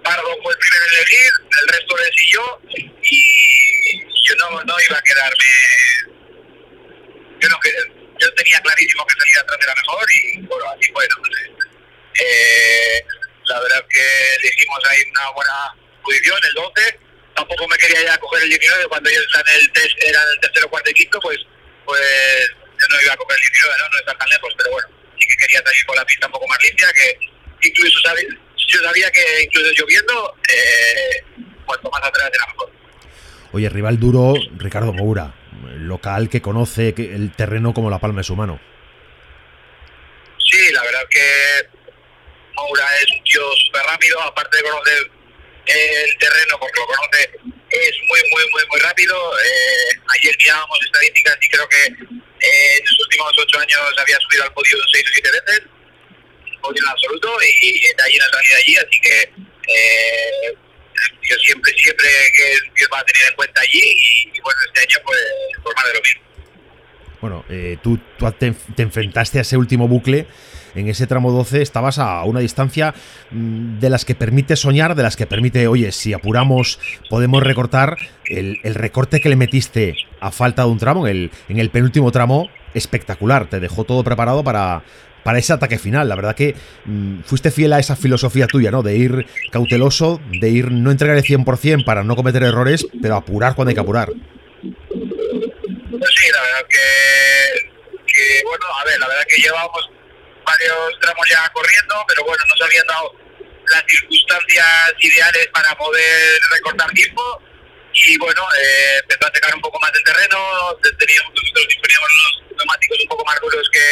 Pardo 0.03 0.37
fue 0.43 0.53
el 0.53 0.59
primero 0.59 0.85
en 0.85 0.95
elegir, 0.97 1.31
el 1.62 1.69
resto 1.69 1.97
le 1.97 2.12
siguió, 2.17 2.61
y 3.03 3.69
yo 4.25 4.35
no, 4.37 4.62
no, 4.65 4.81
iba 4.81 4.99
a 4.99 5.03
quedarme. 5.03 5.45
Yo, 7.41 7.49
no, 7.49 7.59
yo 8.19 8.35
tenía 8.35 8.61
clarísimo 8.61 9.07
que 9.07 9.15
salía 9.19 9.41
atrás 9.41 9.59
era 9.62 9.75
mejor 9.75 10.07
y 10.12 10.41
bueno, 10.43 10.65
así 10.71 10.93
fue. 10.93 11.09
Eh, 12.21 13.05
la 13.45 13.61
verdad 13.61 13.85
que 13.88 14.05
dijimos 14.43 14.81
ahí 14.91 15.00
una 15.11 15.31
buena 15.31 15.75
posición, 16.09 16.38
el 16.49 16.55
12. 16.55 17.00
Tampoco 17.35 17.69
me 17.69 17.77
quería 17.77 18.03
ya 18.03 18.19
coger 18.19 18.43
el 18.43 18.49
19 18.49 18.88
cuando 18.88 19.11
ellos 19.11 19.25
están 19.27 19.45
en 19.55 19.61
el 19.61 19.73
test, 19.73 19.95
eran 20.03 20.25
el 20.35 20.41
tercero, 20.41 20.69
cuarto 20.71 20.91
y 20.91 20.95
quinto, 20.95 21.21
pues, 21.21 21.38
pues 21.85 22.50
yo 22.81 22.87
no 22.88 23.03
iba 23.03 23.12
a 23.12 23.17
coger 23.17 23.37
el 23.37 23.43
19, 23.43 23.75
¿no? 23.79 23.88
no 23.88 23.99
estar 23.99 24.19
tan 24.19 24.29
lejos, 24.29 24.55
pero 24.57 24.71
bueno, 24.73 24.88
sí 25.19 25.29
que 25.29 25.37
quería 25.37 25.62
salir 25.62 25.87
con 25.87 25.97
la 25.97 26.05
pista 26.05 26.27
un 26.27 26.33
poco 26.33 26.49
más 26.49 26.59
limpia, 26.65 26.88
que 26.93 27.69
incluso 27.69 28.00
sabía, 28.00 28.29
yo 28.57 28.81
sabía 28.83 29.11
que 29.12 29.43
incluso 29.45 29.71
lloviendo, 29.79 30.35
eh, 30.49 31.25
cuanto 31.65 31.91
más 31.91 32.03
atrás 32.03 32.31
era 32.35 32.47
mejor. 32.47 32.73
Oye, 33.53 33.69
rival 33.69 34.00
duro, 34.00 34.35
Ricardo 34.57 34.93
Moura, 34.93 35.35
local 35.77 36.29
que 36.29 36.43
conoce 36.43 36.88
el 36.97 37.33
terreno 37.37 37.73
como 37.73 37.88
la 37.88 38.00
palma 38.00 38.21
de 38.21 38.25
su 38.25 38.35
mano. 38.35 38.61
Sí, 40.50 40.73
la 40.73 40.83
verdad 40.83 41.07
que 41.09 41.69
Moura 42.57 42.85
es 43.00 43.07
un 43.17 43.25
tío 43.25 43.43
súper 43.65 43.83
rápido, 43.83 44.21
aparte 44.23 44.57
de 44.57 44.62
conocer 44.65 45.17
el 45.68 46.18
terreno, 46.18 46.58
porque 46.58 46.80
lo 46.80 46.87
conoce, 46.87 47.30
es 47.70 47.94
muy, 48.08 48.20
muy, 48.32 48.44
muy, 48.52 48.62
muy 48.70 48.80
rápido. 48.80 49.14
Eh, 49.38 50.00
ayer 50.18 50.34
mirábamos 50.38 50.78
estadísticas 50.84 51.37
y 51.40 51.48
creo 51.48 51.68
que 51.68 51.84
eh, 51.87 52.76
en 52.78 52.84
los 52.84 52.98
últimos 53.04 53.32
ocho 53.38 53.58
años 53.58 53.80
había 53.98 54.18
subido 54.20 54.44
al 54.44 54.52
podio 54.52 54.76
seis 54.92 55.04
o 55.08 55.12
siete 55.12 55.30
veces, 55.30 55.62
podio 56.60 56.82
en 56.82 56.88
absoluto, 56.88 57.37
y, 57.42 57.72
de 57.72 58.02
ahí 58.02 58.16
no 58.16 58.25
de 58.25 58.56
allí, 58.56 58.76
así 58.76 59.00
que 59.00 59.32
eh, 59.68 60.54
yo 61.22 61.37
siempre, 61.37 61.72
siempre 61.76 62.08
que, 62.34 62.87
va 62.92 63.00
a 63.00 63.04
tener 63.04 63.28
en 63.28 63.34
cuenta 63.37 63.60
allí, 63.60 63.80
y, 64.34 64.40
bueno, 64.40 64.60
este 64.66 64.80
año 64.80 65.04
pues, 65.04 65.20
por 65.62 65.75
más 65.75 65.87
de 65.87 65.94
lo 65.94 66.00
mismo. 66.00 66.22
Bueno, 67.20 67.44
eh, 67.50 67.76
tú, 67.82 67.98
tú 68.18 68.30
te, 68.32 68.52
te 68.52 68.82
enfrentaste 68.82 69.38
a 69.38 69.42
ese 69.42 69.56
último 69.56 69.88
bucle 69.88 70.26
en 70.75 70.88
ese 70.88 71.06
tramo 71.06 71.32
12 71.32 71.62
estabas 71.62 71.98
a 71.98 72.25
una 72.25 72.40
distancia 72.40 72.94
mm, 73.30 73.78
de 73.78 73.90
las 73.90 74.04
que 74.04 74.14
permite 74.14 74.56
soñar, 74.56 74.94
de 74.94 75.02
las 75.02 75.16
que 75.16 75.26
permite, 75.26 75.66
oye, 75.68 75.92
si 75.92 76.12
apuramos 76.12 76.78
podemos 77.08 77.42
recortar. 77.42 77.96
El, 78.26 78.58
recorte 78.75 79.20
que 79.20 79.30
le 79.30 79.37
metiste 79.37 79.94
a 80.20 80.30
falta 80.30 80.62
de 80.62 80.68
un 80.68 80.78
tramo, 80.78 81.06
en 81.06 81.16
el, 81.16 81.30
en 81.48 81.58
el 81.58 81.70
penúltimo 81.70 82.12
tramo, 82.12 82.50
espectacular. 82.75 83.48
Te 83.48 83.58
dejó 83.58 83.84
todo 83.84 84.04
preparado 84.04 84.44
para, 84.44 84.82
para 85.22 85.38
ese 85.38 85.52
ataque 85.52 85.78
final. 85.78 86.08
La 86.08 86.14
verdad 86.14 86.34
que 86.34 86.54
mm, 86.84 87.20
fuiste 87.20 87.50
fiel 87.50 87.72
a 87.72 87.78
esa 87.78 87.96
filosofía 87.96 88.46
tuya, 88.46 88.70
¿no? 88.70 88.82
De 88.82 88.96
ir 88.96 89.26
cauteloso, 89.50 90.20
de 90.40 90.48
ir 90.48 90.70
no 90.70 90.90
entregar 90.90 91.16
el 91.16 91.25
100% 91.25 91.84
para 91.84 92.04
no 92.04 92.16
cometer 92.16 92.42
errores, 92.42 92.87
pero 93.02 93.16
apurar 93.16 93.54
cuando 93.54 93.68
hay 93.70 93.75
que 93.75 93.80
apurar. 93.80 94.10
Sí, 94.62 94.68
la 96.32 96.42
verdad 96.42 96.66
que, 96.68 96.80
bueno, 98.44 98.64
a 98.80 98.84
ver, 98.84 99.00
la 99.00 99.08
verdad 99.08 99.22
que 99.28 99.42
llevábamos 99.42 99.90
varios 100.49 100.99
tramos 101.00 101.28
ya 101.28 101.49
corriendo, 101.52 101.95
pero 102.09 102.25
bueno, 102.25 102.43
no 102.49 102.57
se 102.57 102.64
habían 102.64 102.87
dado 102.87 103.14
las 103.69 103.85
circunstancias 103.87 104.95
ideales 105.00 105.47
para 105.49 105.76
poder 105.76 106.40
recortar 106.52 106.90
tiempo. 106.93 107.43
Y 107.93 108.17
bueno, 108.19 108.43
eh, 108.57 108.99
empezó 109.02 109.26
a 109.26 109.35
secar 109.35 109.55
un 109.55 109.61
poco 109.61 109.78
más 109.81 109.90
el 109.95 110.05
terreno, 110.05 110.38
teníamos, 110.99 111.33
nosotros 111.35 111.67
disponíamos 111.69 112.09
unos 112.09 112.57
neumáticos 112.57 112.99
un 113.00 113.09
poco 113.09 113.25
más 113.25 113.40
duros 113.40 113.69
que, 113.73 113.88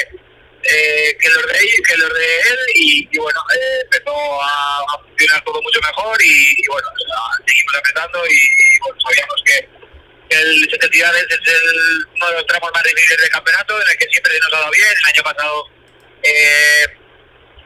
eh, 0.63 1.17
que, 1.21 1.29
los, 1.31 1.47
de, 1.47 1.59
que 1.87 1.97
los 1.97 2.15
de 2.15 2.41
él 2.41 2.59
y, 2.75 3.19
bueno, 3.19 3.41
eh, 3.55 3.81
empezó 3.83 4.15
a, 4.43 4.85
funcionar 5.03 5.43
todo 5.45 5.61
mucho 5.63 5.81
mejor 5.81 6.17
y, 6.23 6.67
bueno, 6.69 6.89
seguimos 7.47 7.75
apretando 7.77 8.23
y, 8.27 8.39
bueno, 8.81 9.01
sabíamos 9.01 9.43
que 9.45 9.69
el 10.29 10.69
70 10.71 10.97
es 10.97 11.49
el, 11.49 12.07
uno 12.15 12.27
de 12.29 12.33
los 12.35 12.47
tramos 12.47 12.71
más 12.73 12.83
difíciles 12.85 13.21
del 13.23 13.31
campeonato 13.31 13.81
en 13.81 13.89
el 13.89 13.99
que 13.99 14.07
siempre 14.07 14.39
nos 14.41 14.55
ha 14.55 14.59
dado 14.59 14.71
bien, 14.71 14.95
el 15.03 15.15
año 15.15 15.23
pasado 15.23 15.75
eh, 16.26 16.85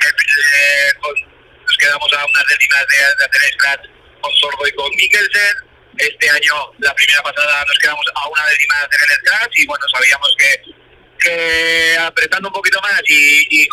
eh, 0.00 0.92
nos 1.02 1.76
quedamos 1.78 2.12
a 2.12 2.24
unas 2.24 2.46
décimas 2.48 2.86
de, 2.88 3.24
hacer 3.24 3.52
scratch 3.52 3.86
con 4.20 4.32
Sorgo 4.34 4.66
y 4.66 4.72
con 4.72 4.90
Mikkelsen. 4.96 5.56
Este 5.98 6.30
año, 6.30 6.54
la 6.78 6.94
primera 6.94 7.22
pasada, 7.22 7.64
nos 7.66 7.78
quedamos 7.78 8.06
a 8.14 8.28
una 8.28 8.46
décima 8.46 8.74
de 8.78 8.84
hacer 8.84 9.00
el 9.02 9.16
scratch 9.16 9.58
y 9.58 9.66
bueno, 9.66 9.84
sabíamos 9.92 10.36
que, 10.38 11.96
apretando 12.00 12.48
un 12.48 12.54
poquito 12.54 12.80
más 12.80 13.00
y, 13.06 13.68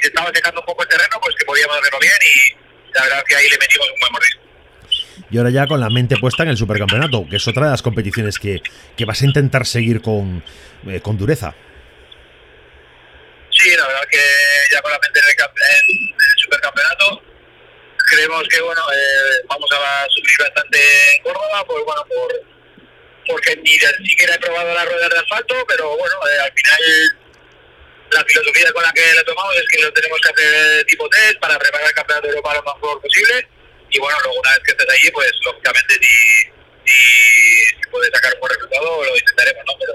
se 0.00 0.08
estaba 0.08 0.30
secando 0.34 0.60
un 0.60 0.66
poco 0.66 0.82
el 0.82 0.88
terreno, 0.88 1.18
pues 1.22 1.34
que 1.36 1.46
podíamos 1.46 1.78
hacerlo 1.78 1.98
bien 2.00 2.18
y 2.22 2.92
la 2.92 3.02
verdad 3.02 3.24
que 3.26 3.36
ahí 3.36 3.48
le 3.48 3.58
metimos 3.58 3.88
un 3.90 4.00
buen 4.00 4.12
mordisco 4.12 4.48
y 5.30 5.38
ahora 5.38 5.50
ya 5.50 5.66
con 5.66 5.80
la 5.80 5.90
mente 5.90 6.16
puesta 6.16 6.42
en 6.42 6.50
el 6.50 6.56
supercampeonato, 6.56 7.26
que 7.28 7.36
es 7.36 7.48
otra 7.48 7.66
de 7.66 7.70
las 7.72 7.82
competiciones 7.82 8.38
que, 8.38 8.62
vas 9.06 9.22
a 9.22 9.24
intentar 9.26 9.66
seguir 9.66 10.00
con, 10.00 10.42
eh, 10.86 11.00
con 11.00 11.18
dureza. 11.18 11.54
Sí, 13.68 13.76
la 13.76 13.86
verdad 13.86 14.08
que 14.10 14.24
ya 14.72 14.80
con 14.80 14.90
la 14.90 14.98
mente 14.98 15.20
en 15.20 15.26
el, 15.28 16.08
supercampeonato 16.38 17.22
creemos 18.08 18.48
que 18.48 18.62
bueno 18.62 18.80
eh, 18.94 19.44
vamos 19.46 19.68
a 19.72 20.06
sufrir 20.08 20.38
bastante 20.38 20.78
en 21.14 21.22
Córdoba, 21.22 21.66
pues 21.66 21.84
bueno, 21.84 22.02
por, 22.08 22.32
porque 23.26 23.56
ni 23.56 24.08
siquiera 24.08 24.36
he 24.36 24.38
probado 24.38 24.72
las 24.72 24.86
ruedas 24.86 25.10
de 25.10 25.18
asfalto, 25.18 25.54
pero 25.68 25.98
bueno, 25.98 26.14
eh, 26.14 26.40
al 26.40 26.52
final 26.54 26.80
la 28.12 28.24
filosofía 28.24 28.72
con 28.72 28.82
la 28.82 28.92
que 28.92 29.12
le 29.12 29.24
tomamos 29.24 29.54
es 29.56 29.68
que 29.68 29.82
lo 29.82 29.92
tenemos 29.92 30.18
que 30.18 30.30
hacer 30.30 30.86
tipo 30.86 31.06
test 31.10 31.38
para 31.38 31.58
preparar 31.58 31.88
el 31.88 31.94
campeonato 31.94 32.26
de 32.26 32.32
Europa 32.32 32.54
lo 32.54 32.62
mejor 32.62 33.02
posible 33.02 33.48
y 33.90 33.98
bueno, 33.98 34.16
luego 34.24 34.40
una 34.40 34.50
vez 34.52 34.60
que 34.64 34.70
estés 34.70 34.88
allí, 34.88 35.10
pues 35.10 35.30
lógicamente 35.44 35.94
si, 36.00 36.48
si, 36.86 37.88
puedes 37.90 38.10
sacar 38.14 38.32
un 38.32 38.40
buen 38.40 38.54
resultado 38.54 39.04
lo 39.04 39.14
intentaremos, 39.14 39.62
¿no? 39.66 39.72
Pero, 39.78 39.92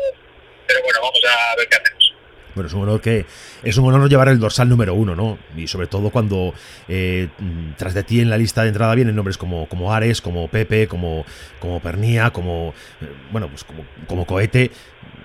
pero 0.68 0.84
bueno, 0.84 1.00
vamos 1.02 1.22
a 1.26 1.56
ver 1.56 1.68
qué 1.68 1.78
hacemos. 1.78 2.14
Bueno, 2.56 2.70
honor 2.80 3.02
que 3.02 3.26
es 3.64 3.78
un 3.78 3.94
honor 3.94 4.10
llevar 4.10 4.28
el 4.28 4.40
dorsal 4.40 4.68
número 4.68 4.94
uno, 4.94 5.16
¿no? 5.16 5.40
Y 5.56 5.68
sobre 5.68 5.88
todo 5.88 6.10
cuando 6.10 6.54
eh, 6.88 7.30
tras 7.78 7.94
de 7.94 8.04
ti 8.04 8.20
en 8.20 8.30
la 8.30 8.38
lista 8.38 8.64
de 8.64 8.70
entrada 8.70 8.94
vienen 8.96 9.16
nombres 9.16 9.38
como, 9.38 9.68
como 9.70 9.94
Ares, 9.94 10.22
como 10.22 10.50
Pepe, 10.50 10.88
como, 10.88 11.26
como 11.60 11.82
Pernía, 11.82 12.32
como 12.32 12.74
eh, 13.02 13.08
bueno, 13.32 13.50
pues 13.50 13.64
como, 13.64 13.86
como 14.08 14.26
Cohete. 14.26 14.72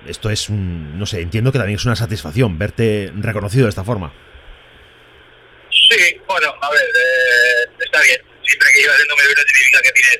Esto 0.07 0.30
es, 0.30 0.49
no 0.49 1.04
sé, 1.04 1.21
entiendo 1.21 1.52
que 1.52 1.59
también 1.59 1.78
es 1.78 1.85
una 1.85 1.97
satisfacción 1.97 2.59
verte 2.59 3.12
reconocido 3.16 3.64
de 3.64 3.71
esta 3.71 3.85
forma. 3.85 4.12
Sí, 5.71 6.16
bueno, 6.26 6.54
a 6.61 6.71
ver, 6.71 6.80
eh, 6.80 7.71
está 7.85 8.00
bien. 8.02 8.21
Siempre 8.42 8.68
que 8.73 8.80
llevas 8.80 9.00
el 9.00 9.09
número 9.09 9.28
uno 9.28 9.42
significa 9.47 9.83
que 9.83 9.92
tienes 9.92 10.18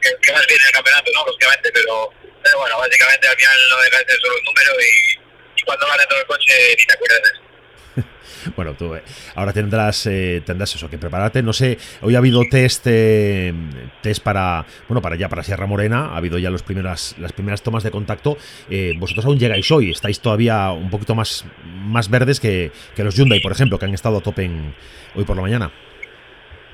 que, 0.00 0.10
que, 0.20 0.32
vas 0.32 0.46
bien 0.46 0.60
en 0.60 0.66
el 0.66 0.72
campeonato, 0.72 1.10
¿no? 1.14 1.26
Lógicamente, 1.26 1.70
pero, 1.72 2.10
pero 2.42 2.58
bueno, 2.58 2.78
básicamente 2.78 3.28
al 3.28 3.36
final 3.36 3.58
no 3.70 3.76
deja 3.82 3.98
de 3.98 4.18
solo 4.20 4.34
un 4.38 4.44
número 4.44 4.72
y 4.80 5.05
cuando 5.64 5.86
va 5.86 5.96
dentro 5.96 6.16
del 6.16 6.26
coche 6.26 6.52
ni 6.78 6.84
te 6.84 6.92
acuerdas 6.92 7.20
de 7.22 7.28
eso. 7.32 8.52
Bueno, 8.54 8.74
tú 8.74 8.94
eh, 8.94 9.02
ahora 9.34 9.52
tendrás 9.52 10.06
eh, 10.06 10.42
tendrás 10.44 10.74
eso 10.74 10.88
que 10.88 10.98
prepararte. 10.98 11.42
No 11.42 11.52
sé, 11.52 11.78
hoy 12.02 12.14
ha 12.14 12.18
habido 12.18 12.42
test 12.48 12.86
eh, 12.86 13.52
test 14.02 14.22
para 14.22 14.64
bueno 14.88 15.02
para 15.02 15.16
ya 15.16 15.28
para 15.28 15.42
Sierra 15.42 15.66
Morena. 15.66 16.10
Ha 16.12 16.18
habido 16.18 16.38
ya 16.38 16.50
los 16.50 16.62
primeras 16.62 17.16
las 17.18 17.32
primeras 17.32 17.62
tomas 17.62 17.82
de 17.82 17.90
contacto. 17.90 18.38
vosotros 18.98 19.24
aún 19.26 19.38
llegáis 19.38 19.70
hoy. 19.70 19.90
Estáis 19.90 20.20
todavía 20.20 20.70
un 20.70 20.90
poquito 20.90 21.14
más 21.14 21.44
más 21.64 22.08
verdes 22.10 22.40
que, 22.40 22.72
que 22.94 23.04
los 23.04 23.16
Hyundai, 23.16 23.40
por 23.40 23.52
ejemplo, 23.52 23.78
que 23.78 23.86
han 23.86 23.94
estado 23.94 24.18
a 24.18 24.20
tope 24.20 24.44
en, 24.44 24.74
hoy 25.14 25.24
por 25.24 25.36
la 25.36 25.42
mañana. 25.42 25.72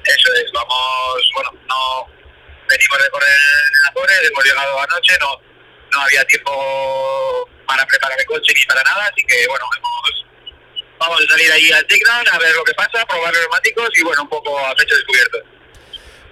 Eso 0.05 0.29
es. 0.35 0.53
Vamos, 0.53 1.31
bueno, 1.35 1.51
no 1.69 2.07
venimos 2.69 2.99
de 3.03 3.11
correr 3.11 3.29
en 3.29 3.91
Azores, 3.91 4.31
hemos 4.31 4.45
llegado 4.45 4.81
anoche, 4.81 5.15
no 5.21 5.53
no 5.93 6.01
había 6.01 6.25
tiempo 6.25 7.49
para 7.73 7.87
preparar 7.87 8.19
el 8.19 8.27
coche 8.27 8.53
ni 8.55 8.65
para 8.67 8.83
nada, 8.83 9.09
así 9.11 9.25
que 9.25 9.47
bueno, 9.49 9.65
vamos 10.99 11.21
a 11.23 11.33
salir 11.33 11.53
ahí 11.53 11.71
al 11.73 11.87
Signal 11.89 12.27
a 12.31 12.39
ver 12.39 12.55
lo 12.55 12.65
que 12.65 12.75
pasa, 12.75 13.05
probar 13.07 13.33
los 13.33 13.41
neumáticos 13.41 13.89
y 13.99 14.05
bueno, 14.05 14.23
un 14.23 14.29
poco 14.29 14.59
a 14.59 14.75
pecho 14.75 14.95
descubierto. 14.95 15.39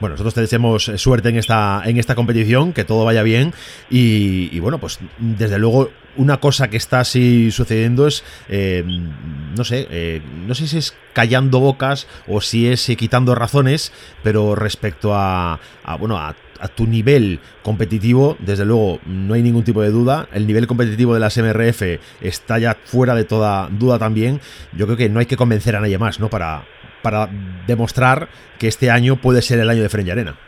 Bueno, 0.00 0.14
nosotros 0.14 0.34
te 0.34 0.40
deseamos 0.40 0.90
suerte 0.96 1.28
en 1.28 1.36
esta, 1.36 1.82
en 1.84 1.98
esta 1.98 2.14
competición, 2.14 2.72
que 2.72 2.84
todo 2.84 3.04
vaya 3.04 3.22
bien 3.22 3.52
y, 3.90 4.58
bueno, 4.58 4.78
pues 4.78 4.98
desde 5.18 5.58
luego 5.58 5.90
una 6.16 6.40
cosa 6.40 6.68
que 6.68 6.78
está 6.78 7.00
así 7.00 7.50
sucediendo 7.50 8.06
es, 8.06 8.24
eh, 8.48 8.82
no 8.84 9.64
sé, 9.64 9.86
eh, 9.90 10.22
no 10.46 10.54
sé 10.54 10.66
si 10.68 10.78
es 10.78 10.94
callando 11.12 11.60
bocas 11.60 12.06
o 12.26 12.40
si 12.40 12.68
es 12.68 12.88
eh, 12.88 12.96
quitando 12.96 13.34
razones, 13.34 13.92
pero 14.22 14.54
respecto 14.54 15.14
a, 15.14 15.60
a 15.84 15.96
bueno, 15.96 16.18
a 16.18 16.34
a 16.60 16.68
tu 16.68 16.86
nivel 16.86 17.40
competitivo, 17.62 18.36
desde 18.38 18.64
luego 18.64 19.00
no 19.06 19.34
hay 19.34 19.42
ningún 19.42 19.64
tipo 19.64 19.82
de 19.82 19.90
duda. 19.90 20.28
El 20.32 20.46
nivel 20.46 20.66
competitivo 20.66 21.14
de 21.14 21.20
las 21.20 21.36
MRF 21.36 21.82
está 22.20 22.58
ya 22.58 22.76
fuera 22.84 23.14
de 23.14 23.24
toda 23.24 23.68
duda 23.70 23.98
también. 23.98 24.40
Yo 24.72 24.86
creo 24.86 24.96
que 24.96 25.08
no 25.08 25.20
hay 25.20 25.26
que 25.26 25.36
convencer 25.36 25.76
a 25.76 25.80
nadie 25.80 25.98
más, 25.98 26.20
¿no? 26.20 26.28
Para, 26.28 26.66
para 27.02 27.28
demostrar 27.66 28.28
que 28.58 28.68
este 28.68 28.90
año 28.90 29.16
puede 29.20 29.42
ser 29.42 29.58
el 29.58 29.70
año 29.70 29.82
de 29.82 29.88
Frente 29.88 30.12
Arena. 30.12 30.38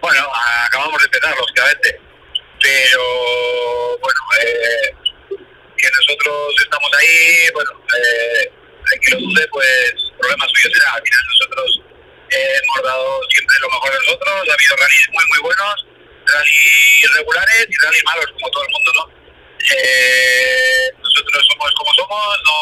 Bueno, 0.00 0.20
acabamos 0.66 0.98
de 1.00 1.04
empezar, 1.04 1.34
lógicamente. 1.36 2.00
Pero, 2.60 3.02
bueno, 4.00 4.20
eh, 4.40 4.94
que 5.76 5.88
nosotros 5.96 6.54
estamos 6.62 6.90
ahí, 6.98 7.52
bueno, 7.54 7.70
eh, 7.98 8.50
que 9.00 9.14
lo 9.14 9.20
dude, 9.20 9.46
pues 9.50 9.94
problema 10.18 10.46
suyo 10.48 10.74
será. 10.74 10.94
Al 10.94 11.02
final 11.02 11.20
nosotros 11.28 11.82
hemos 12.34 12.82
dado 12.82 13.20
siempre 13.30 13.56
lo 13.60 13.68
mejor 13.68 13.90
de 13.92 13.98
nosotros, 13.98 14.34
ha 14.34 14.52
habido 14.52 14.76
rallies 14.76 15.08
muy 15.12 15.24
muy 15.28 15.40
buenos, 15.40 15.74
rally 16.26 17.14
regulares 17.14 17.66
y 17.68 17.76
rally 17.84 18.02
malos, 18.04 18.26
como 18.32 18.50
todo 18.50 18.64
el 18.64 18.72
mundo, 18.72 18.90
¿no? 18.96 19.04
Eh, 19.62 20.90
nosotros 21.02 21.46
somos 21.50 21.72
como 21.78 21.94
somos, 21.94 22.40
no, 22.44 22.56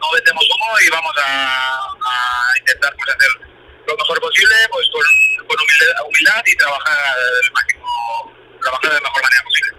no 0.00 0.12
vendemos 0.12 0.44
humo 0.44 0.80
y 0.80 0.88
vamos 0.88 1.12
a, 1.22 1.76
a 1.76 2.58
intentar 2.58 2.94
pues, 2.96 3.08
hacer 3.14 3.52
lo 3.86 3.96
mejor 3.96 4.20
posible, 4.20 4.54
pues 4.70 4.88
con, 4.92 5.46
con 5.46 5.56
humildad, 5.60 6.06
humildad 6.06 6.42
y 6.46 6.56
trabajar 6.56 7.16
el 7.44 7.52
máximo, 7.52 8.32
trabajar 8.60 8.90
de 8.90 8.94
la 8.94 9.00
mejor 9.00 9.22
manera 9.22 9.42
posible. 9.44 9.72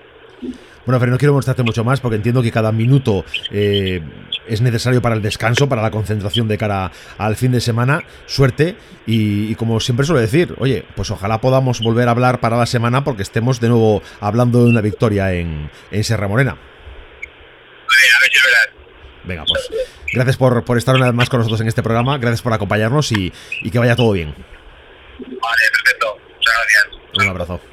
Bueno, 0.86 1.00
Fer, 1.00 1.10
no 1.10 1.18
quiero 1.18 1.34
mostrarte 1.34 1.64
mucho 1.64 1.84
más 1.84 2.02
porque 2.02 2.18
entiendo 2.18 2.42
que 2.42 2.52
cada 2.52 2.72
minuto 2.72 3.26
eh, 3.52 4.02
es 4.48 4.62
necesario 4.62 5.02
para 5.02 5.16
el 5.16 5.22
descanso, 5.22 5.70
para 5.70 5.82
la 5.82 5.92
concentración 5.92 6.48
de 6.48 6.58
cara 6.58 6.92
al 7.18 7.36
fin 7.36 7.52
de 7.52 7.62
semana. 7.62 8.04
Suerte 8.26 8.76
y, 9.06 9.52
y 9.52 9.56
como 9.56 9.80
siempre 9.80 10.06
suelo 10.06 10.22
decir, 10.22 10.56
oye, 10.60 10.86
pues 10.96 11.12
ojalá 11.12 11.40
podamos 11.42 11.82
volver 11.82 12.08
a 12.08 12.12
hablar 12.12 12.40
para 12.40 12.58
la 12.58 12.66
semana 12.66 13.04
porque 13.04 13.24
estemos 13.24 13.60
de 13.60 13.70
nuevo 13.70 14.02
hablando 14.20 14.64
de 14.64 14.70
una 14.70 14.82
victoria 14.82 15.34
en, 15.34 15.70
en 15.92 16.04
Serra 16.04 16.28
Morena. 16.28 16.54
Muy 16.54 17.98
bien, 18.02 18.16
a 18.16 18.20
ver 18.22 18.30
si 18.32 18.38
es 18.38 18.44
verdad. 18.44 18.84
Venga, 19.26 19.44
pues 19.46 19.70
gracias 20.14 20.38
por, 20.38 20.64
por 20.66 20.78
estar 20.78 20.96
una 20.96 21.06
vez 21.06 21.16
más 21.16 21.30
con 21.30 21.40
nosotros 21.40 21.62
en 21.62 21.68
este 21.68 21.82
programa, 21.84 22.18
gracias 22.18 22.42
por 22.42 22.54
acompañarnos 22.54 23.12
y, 23.12 23.32
y 23.62 23.72
que 23.72 23.80
vaya 23.80 23.96
todo 23.96 24.12
bien. 24.12 24.36
Vale, 25.20 25.64
perfecto. 25.72 26.18
Muchas 26.36 26.54
gracias. 26.56 26.88
Un 27.22 27.30
abrazo. 27.30 27.73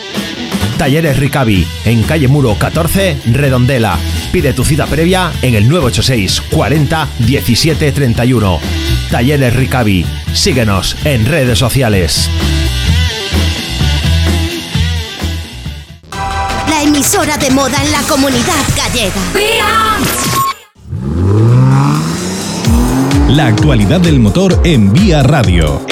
Talleres 0.81 1.19
Ricavi, 1.19 1.67
en 1.85 2.01
calle 2.01 2.27
Muro 2.27 2.55
14, 2.57 3.15
Redondela. 3.27 3.99
Pide 4.31 4.51
tu 4.51 4.65
cita 4.65 4.87
previa 4.87 5.31
en 5.43 5.53
el 5.53 5.69
986 5.69 6.41
40 6.49 7.07
17 7.19 7.91
31. 7.91 8.59
Talleres 9.11 9.55
Ricavi. 9.55 10.03
Síguenos 10.33 10.97
en 11.05 11.27
redes 11.27 11.59
sociales. 11.59 12.31
La 16.67 16.81
emisora 16.81 17.37
de 17.37 17.51
moda 17.51 17.79
en 17.83 17.91
la 17.91 18.01
comunidad 18.09 18.65
gallega. 18.75 19.21
La 23.29 23.45
actualidad 23.45 24.01
del 24.01 24.19
motor 24.19 24.59
en 24.63 24.91
Vía 24.91 25.21
Radio. 25.21 25.85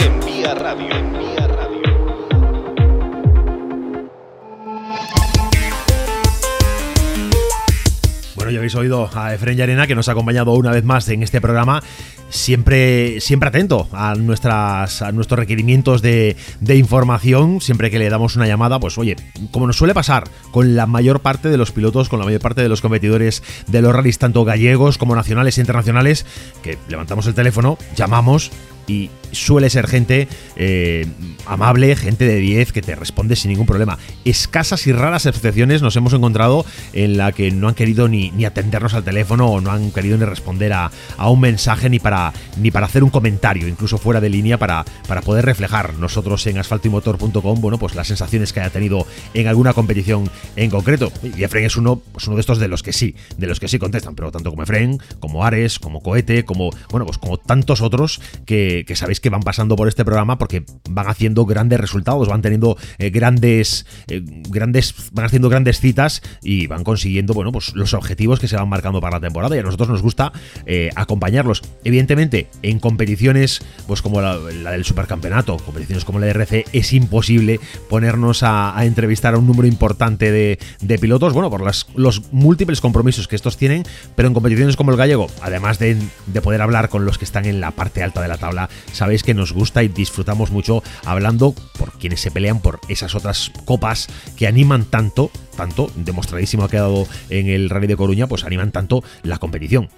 Oído 8.76 9.10
a 9.14 9.34
Efren 9.34 9.58
Yarena 9.58 9.88
que 9.88 9.96
nos 9.96 10.10
ha 10.10 10.14
acompañado 10.14 10.54
una 10.54 10.72
vez 10.72 10.84
más 10.84 11.08
en 11.10 11.24
este 11.24 11.42
programa, 11.42 11.82
siempre, 12.30 13.20
siempre 13.22 13.50
atento 13.50 13.88
a, 13.92 14.16
nuestras, 14.16 15.02
a 15.02 15.12
nuestros 15.12 15.40
requerimientos 15.40 16.02
de, 16.02 16.36
de 16.60 16.76
información, 16.76 17.62
siempre 17.62 17.92
que 17.92 18.00
le 18.00 18.10
damos 18.10 18.36
una 18.36 18.48
llamada, 18.48 18.80
pues 18.80 18.98
oye, 18.98 19.16
como 19.52 19.68
nos 19.68 19.78
suele 19.78 19.94
pasar 19.94 20.26
con 20.52 20.76
la 20.76 20.86
mayor 20.86 21.22
parte 21.22 21.50
de 21.50 21.58
los 21.58 21.72
pilotos, 21.72 22.10
con 22.10 22.20
la 22.20 22.26
mayor 22.26 22.42
parte 22.42 22.62
de 22.62 22.70
los 22.70 22.82
competidores 22.82 23.44
de 23.68 23.82
los 23.82 23.94
rallies, 23.94 24.20
tanto 24.20 24.46
gallegos 24.46 24.98
como 24.98 25.16
nacionales 25.16 25.58
e 25.58 25.62
internacionales, 25.62 26.26
que 26.64 26.78
levantamos 26.88 27.28
el 27.28 27.34
teléfono, 27.34 27.78
llamamos 27.96 28.52
y 28.90 29.10
suele 29.32 29.70
ser 29.70 29.88
gente 29.88 30.28
eh, 30.56 31.06
amable, 31.46 31.96
gente 31.96 32.26
de 32.26 32.38
10 32.38 32.72
que 32.72 32.82
te 32.82 32.96
responde 32.96 33.36
sin 33.36 33.52
ningún 33.52 33.68
problema. 33.68 34.00
Escasas 34.26 34.88
y 34.88 34.92
raras 34.92 35.28
excepciones 35.28 35.82
nos 35.82 35.96
hemos 35.96 36.14
encontrado 36.14 36.66
en 36.94 37.18
la 37.18 37.32
que 37.32 37.52
no 37.52 37.68
han 37.68 37.76
querido 37.76 38.08
ni, 38.08 38.32
ni 38.32 38.46
atendernos 38.46 38.96
al 38.96 39.04
teléfono 39.04 39.48
o 39.48 39.62
no 39.62 39.72
han 39.72 39.92
querido 39.92 40.18
ni 40.18 40.26
responder 40.26 40.74
a, 40.74 40.92
a, 41.18 41.30
un 41.30 41.40
mensaje 41.40 41.90
ni 41.90 42.00
para, 42.00 42.34
ni 42.58 42.72
para 42.72 42.88
hacer 42.88 43.04
un 43.04 43.12
comentario, 43.12 43.68
incluso 43.68 43.98
fuera 44.00 44.20
de 44.20 44.30
línea, 44.30 44.58
para, 44.58 44.84
para 45.08 45.22
poder 45.22 45.46
reflejar 45.46 45.94
nosotros 45.96 46.46
en 46.48 46.58
asfaltoymotor.com, 46.58 47.62
bueno, 47.62 47.78
pues 47.78 47.96
las 47.96 48.08
sensaciones 48.08 48.52
que 48.52 48.62
haya 48.62 48.72
tenido 48.72 49.06
en 49.34 49.48
alguna 49.48 49.74
competición 49.74 50.30
en 50.56 50.70
concreto. 50.72 51.12
Y 51.38 51.44
Efren 51.44 51.66
es 51.66 51.78
uno, 51.78 52.02
es 52.18 52.26
uno 52.28 52.36
de 52.36 52.42
estos 52.42 52.58
de 52.58 52.68
los 52.68 52.82
que 52.82 52.94
sí, 52.94 53.16
de 53.38 53.46
los 53.46 53.60
que 53.60 53.68
sí 53.68 53.78
contestan, 53.78 54.16
pero 54.16 54.32
tanto 54.32 54.50
como 54.50 54.64
Efren, 54.64 55.00
como 55.20 55.46
Ares, 55.46 55.78
como 55.78 56.02
Cohete, 56.02 56.46
como, 56.46 56.72
bueno, 56.90 57.06
pues 57.06 57.20
como 57.20 57.38
tantos 57.38 57.82
otros 57.82 58.22
que, 58.46 58.79
que 58.86 58.96
sabéis 58.96 59.20
que 59.20 59.30
van 59.30 59.42
pasando 59.42 59.76
por 59.76 59.88
este 59.88 60.06
programa 60.06 60.38
porque 60.38 60.64
van 60.90 61.08
haciendo 61.08 61.46
grandes 61.46 61.80
resultados, 61.80 62.28
van 62.28 62.42
teniendo 62.42 62.78
eh, 62.98 63.10
grandes, 63.10 63.86
eh, 64.08 64.22
grandes, 64.50 64.94
van 65.12 65.26
haciendo 65.26 65.50
grandes 65.50 65.80
citas 65.80 66.22
y 66.42 66.68
van 66.68 66.84
consiguiendo, 66.84 67.34
bueno, 67.34 67.52
pues 67.52 67.76
los 67.76 67.94
objetivos 67.94 68.40
que 68.40 68.48
se 68.48 68.56
van 68.56 68.70
marcando 68.70 69.02
para 69.02 69.18
la 69.18 69.22
temporada 69.22 69.56
y 69.56 69.60
a 69.60 69.64
nosotros 69.64 69.90
nos 69.90 70.02
gusta 70.02 70.32
eh, 70.66 70.90
acompañarlos. 70.96 71.62
Evidentemente, 71.84 72.48
en 72.62 72.80
competiciones, 72.80 73.62
pues 73.88 74.02
como 74.02 74.22
la, 74.22 74.38
del 74.38 74.86
supercampeonato, 74.86 75.58
competiciones 75.58 76.06
como 76.06 76.20
la 76.20 76.28
de 76.28 76.32
RC, 76.32 76.66
es 76.74 76.94
imposible 76.94 77.60
ponernos 77.90 78.44
a, 78.44 78.78
a 78.78 78.86
entrevistar 78.86 79.34
a 79.34 79.38
un 79.38 79.48
número 79.48 79.68
importante 79.68 80.32
de, 80.32 80.60
de 80.82 81.00
pilotos, 81.00 81.34
bueno, 81.34 81.50
por 81.50 81.62
las, 81.62 81.88
los 81.96 82.32
múltiples 82.32 82.82
compromisos 82.82 83.28
que 83.28 83.36
estos 83.36 83.58
tienen, 83.58 83.84
pero 84.16 84.28
en 84.28 84.34
competiciones 84.34 84.76
como 84.76 84.92
el 84.92 84.98
gallego, 84.98 85.28
además 85.42 85.80
de, 85.80 85.98
de 86.28 86.42
poder 86.42 86.62
hablar 86.62 86.90
con 86.90 87.06
los 87.06 87.18
que 87.18 87.26
están 87.26 87.46
en 87.46 87.62
la 87.62 87.72
parte 87.72 88.04
alta 88.04 88.22
de 88.22 88.28
la 88.28 88.38
tabla, 88.38 88.69
sabéis 88.92 89.24
que 89.24 89.34
nos 89.34 89.54
gusta 89.54 89.84
y 89.84 89.88
disfrutamos 89.88 90.52
mucho 90.52 90.84
hablando 91.06 91.54
por 91.78 91.92
quienes 91.94 92.22
se 92.22 92.32
pelean 92.32 92.62
por 92.62 92.80
esas 92.90 93.16
otras 93.16 93.52
copas 93.66 94.08
que 94.38 94.48
animan 94.48 94.86
tanto, 94.86 95.32
tanto, 95.56 95.92
demostradísimo 95.96 96.64
ha 96.64 96.70
quedado 96.70 97.08
en 97.30 97.48
el 97.48 97.70
Rally 97.70 97.88
de 97.88 97.98
Coruña, 97.98 98.28
pues 98.28 98.44
animan 98.44 98.72
tanto 98.72 99.04
la 99.24 99.38
competición 99.38 99.90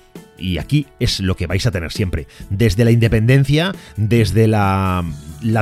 y 0.41 0.57
aquí 0.57 0.87
es 0.99 1.19
lo 1.19 1.35
que 1.35 1.47
vais 1.47 1.65
a 1.65 1.71
tener 1.71 1.91
siempre. 1.91 2.27
Desde 2.49 2.85
la 2.85 2.91
independencia, 2.91 3.73
desde 3.97 4.47
la, 4.47 5.05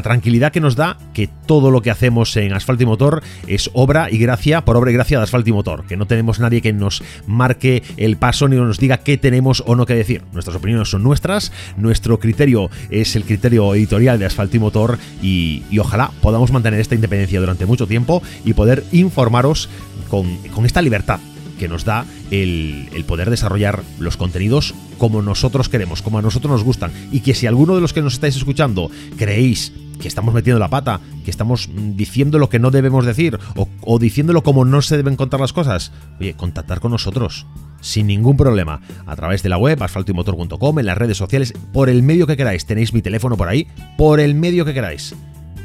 tranquilidad 0.03 0.51
que 0.51 0.61
nos 0.61 0.75
da 0.75 0.97
que 1.13 1.29
todo 1.45 1.71
lo 1.71 1.81
que 1.81 1.91
hacemos 1.91 2.35
en 2.37 2.53
Asfalto 2.53 2.83
y 2.83 2.85
Motor 2.85 3.23
es 3.47 3.69
obra 3.73 4.09
y 4.11 4.17
gracia, 4.17 4.65
por 4.65 4.77
obra 4.77 4.91
y 4.91 4.93
gracia 4.93 5.17
de 5.17 5.23
Asfalto 5.23 5.49
y 5.49 5.53
Motor. 5.53 5.85
Que 5.85 5.97
no 5.97 6.07
tenemos 6.07 6.39
nadie 6.39 6.61
que 6.61 6.73
nos 6.73 7.03
marque 7.27 7.83
el 7.97 8.17
paso 8.17 8.47
ni 8.47 8.55
nos 8.55 8.79
diga 8.79 8.97
qué 8.97 9.17
tenemos 9.17 9.63
o 9.65 9.75
no 9.75 9.85
que 9.85 9.95
decir. 9.95 10.23
Nuestras 10.33 10.55
opiniones 10.55 10.89
son 10.89 11.03
nuestras, 11.03 11.51
nuestro 11.77 12.19
criterio 12.19 12.69
es 12.89 13.15
el 13.15 13.23
criterio 13.23 13.73
editorial 13.75 14.19
de 14.19 14.25
Asfalto 14.25 14.57
y 14.57 14.59
Motor 14.59 14.97
y, 15.21 15.63
y 15.69 15.79
ojalá 15.79 16.11
podamos 16.21 16.51
mantener 16.51 16.79
esta 16.79 16.95
independencia 16.95 17.39
durante 17.39 17.65
mucho 17.65 17.87
tiempo 17.87 18.21
y 18.45 18.53
poder 18.53 18.83
informaros 18.91 19.69
con, 20.09 20.37
con 20.49 20.65
esta 20.65 20.81
libertad 20.81 21.19
que 21.59 21.67
nos 21.67 21.85
da 21.85 22.05
el, 22.31 22.89
poder 23.07 23.29
desarrollar 23.29 23.83
los 23.99 24.17
contenidos 24.17 24.73
como 24.97 25.21
nosotros 25.21 25.69
queremos, 25.69 26.01
como 26.01 26.17
a 26.17 26.21
nosotros 26.23 26.51
nos 26.51 26.63
gustan. 26.63 26.91
Y 27.11 27.19
que 27.19 27.35
si 27.35 27.45
alguno 27.45 27.75
de 27.75 27.81
los 27.81 27.93
que 27.93 28.01
nos 28.01 28.13
estáis 28.13 28.35
escuchando 28.35 28.89
creéis 29.17 29.71
que 30.01 30.07
estamos 30.07 30.33
metiendo 30.33 30.59
la 30.59 30.69
pata, 30.69 31.01
que 31.25 31.31
estamos 31.31 31.69
diciendo 31.73 32.39
lo 32.39 32.49
que 32.49 32.57
no 32.57 32.71
debemos 32.71 33.05
decir 33.05 33.37
o, 33.55 33.67
o 33.81 33.99
diciéndolo 33.99 34.41
como 34.41 34.63
no 34.65 34.81
se 34.81 34.97
deben 34.97 35.17
contar 35.17 35.41
las 35.41 35.53
cosas, 35.53 35.91
oye, 36.19 36.35
contactar 36.35 36.79
con 36.79 36.91
nosotros 36.91 37.45
sin 37.81 38.07
ningún 38.07 38.37
problema 38.37 38.81
a 39.05 39.15
través 39.15 39.43
de 39.43 39.49
la 39.49 39.57
web 39.57 39.81
asfaltoymotor.com, 39.81 40.79
en 40.79 40.85
las 40.85 40.97
redes 40.97 41.17
sociales, 41.17 41.53
por 41.73 41.89
el 41.89 42.03
medio 42.03 42.27
que 42.27 42.37
queráis. 42.37 42.65
Tenéis 42.65 42.93
mi 42.93 43.01
teléfono 43.01 43.37
por 43.37 43.47
ahí, 43.47 43.67
por 43.97 44.19
el 44.19 44.35
medio 44.35 44.65
que 44.65 44.73
queráis. 44.73 45.15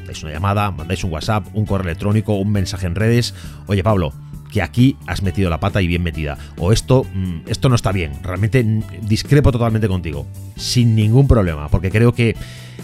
Dais 0.07 0.23
una 0.23 0.33
llamada, 0.33 0.71
mandáis 0.71 1.03
un 1.05 1.13
WhatsApp, 1.13 1.47
un 1.55 1.67
correo 1.67 1.89
electrónico, 1.89 2.35
un 2.35 2.53
mensaje 2.53 2.87
en 2.87 2.95
redes. 2.95 3.35
Oye, 3.67 3.83
Pablo, 3.83 4.13
que 4.55 4.63
aquí 4.63 4.97
has 5.09 5.21
metido 5.21 5.51
la 5.51 5.59
pata 5.59 5.83
y 5.83 5.89
bien 5.89 6.05
metida. 6.05 6.39
O 6.59 6.71
esto, 6.71 7.05
esto 7.49 7.69
no 7.69 7.75
está 7.75 7.91
bien. 7.91 8.13
Realmente 8.23 8.65
discrepo 9.03 9.51
totalmente 9.51 9.89
contigo. 9.89 10.29
Sin 10.55 10.95
ningún 10.95 11.27
problema. 11.27 11.69
Porque 11.69 11.91
creo 11.91 12.15
que 12.15 12.37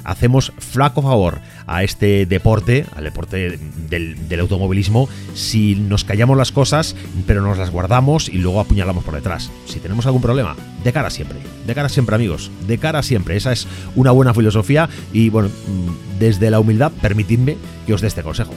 hacemos 0.03 0.53
flaco 0.59 1.01
favor 1.01 1.39
a 1.69 1.85
este 1.85 2.27
deporte, 2.27 2.87
al 2.97 3.05
deporte 3.05 3.57
del, 3.89 4.29
del, 4.29 4.41
automovilismo, 4.41 5.09
si 5.35 5.77
nos 5.77 6.03
callamos 6.03 6.37
las 6.37 6.51
cosas, 6.51 6.97
pero 7.29 7.41
nos 7.41 7.57
las 7.57 7.71
guardamos 7.71 8.29
y 8.29 8.39
luego 8.39 8.59
apuñalamos 8.59 9.05
por 9.05 9.15
detrás. 9.15 9.53
Si 9.67 9.79
tenemos 9.79 10.07
algún 10.07 10.23
problema, 10.23 10.57
de 10.83 10.93
cara 10.93 11.09
siempre. 11.09 11.39
De 11.69 11.75
cara 11.77 11.89
siempre, 11.89 12.17
amigos. 12.17 12.51
De 12.67 12.79
cara 12.79 13.05
siempre. 13.05 13.37
Esa 13.37 13.53
es 13.53 13.69
una 13.95 14.11
buena 14.11 14.35
filosofía 14.35 14.89
y, 15.13 15.29
bueno, 15.29 15.51
desde 16.19 16.51
la 16.51 16.59
humildad, 16.59 16.91
permitidme 17.01 17.57
que 17.87 17.95
os 17.95 18.01
dé 18.01 18.09
este 18.09 18.25
consejo. 18.25 18.55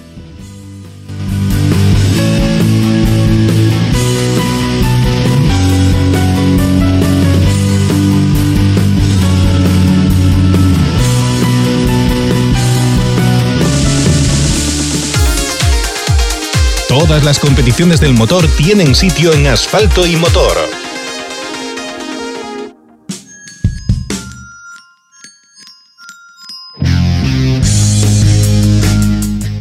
Todas 16.93 17.23
las 17.23 17.39
competiciones 17.39 17.99
del 17.99 18.13
motor 18.13 18.45
tienen 18.55 18.93
sitio 18.93 19.33
en 19.33 19.47
asfalto 19.47 20.05
y 20.05 20.15
motor. 20.15 20.55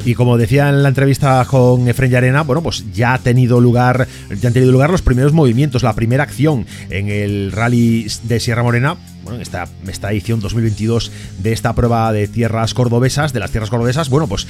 Y 0.04 0.14
como 0.14 0.36
decía 0.36 0.68
en 0.68 0.82
la 0.82 0.90
entrevista 0.90 1.42
con 1.46 1.88
Efren 1.88 2.14
Arena, 2.14 2.42
bueno, 2.42 2.62
pues 2.62 2.84
ya 2.92 3.14
ha 3.14 3.18
tenido 3.18 3.62
lugar, 3.62 4.06
ya 4.38 4.48
han 4.48 4.52
tenido 4.52 4.70
lugar 4.70 4.90
los 4.90 5.00
primeros 5.00 5.32
movimientos, 5.32 5.82
la 5.82 5.94
primera 5.94 6.24
acción 6.24 6.66
en 6.90 7.08
el 7.08 7.50
rally 7.50 8.08
de 8.24 8.40
Sierra 8.40 8.62
Morena, 8.62 8.98
bueno, 9.22 9.36
en 9.36 9.42
esta, 9.42 9.68
esta 9.88 10.12
edición 10.12 10.40
2022 10.40 11.10
de 11.38 11.54
esta 11.54 11.72
prueba 11.72 12.12
de 12.12 12.28
tierras 12.28 12.74
cordobesas, 12.74 13.32
de 13.32 13.40
las 13.40 13.50
tierras 13.50 13.70
cordobesas, 13.70 14.10
bueno, 14.10 14.26
pues 14.26 14.46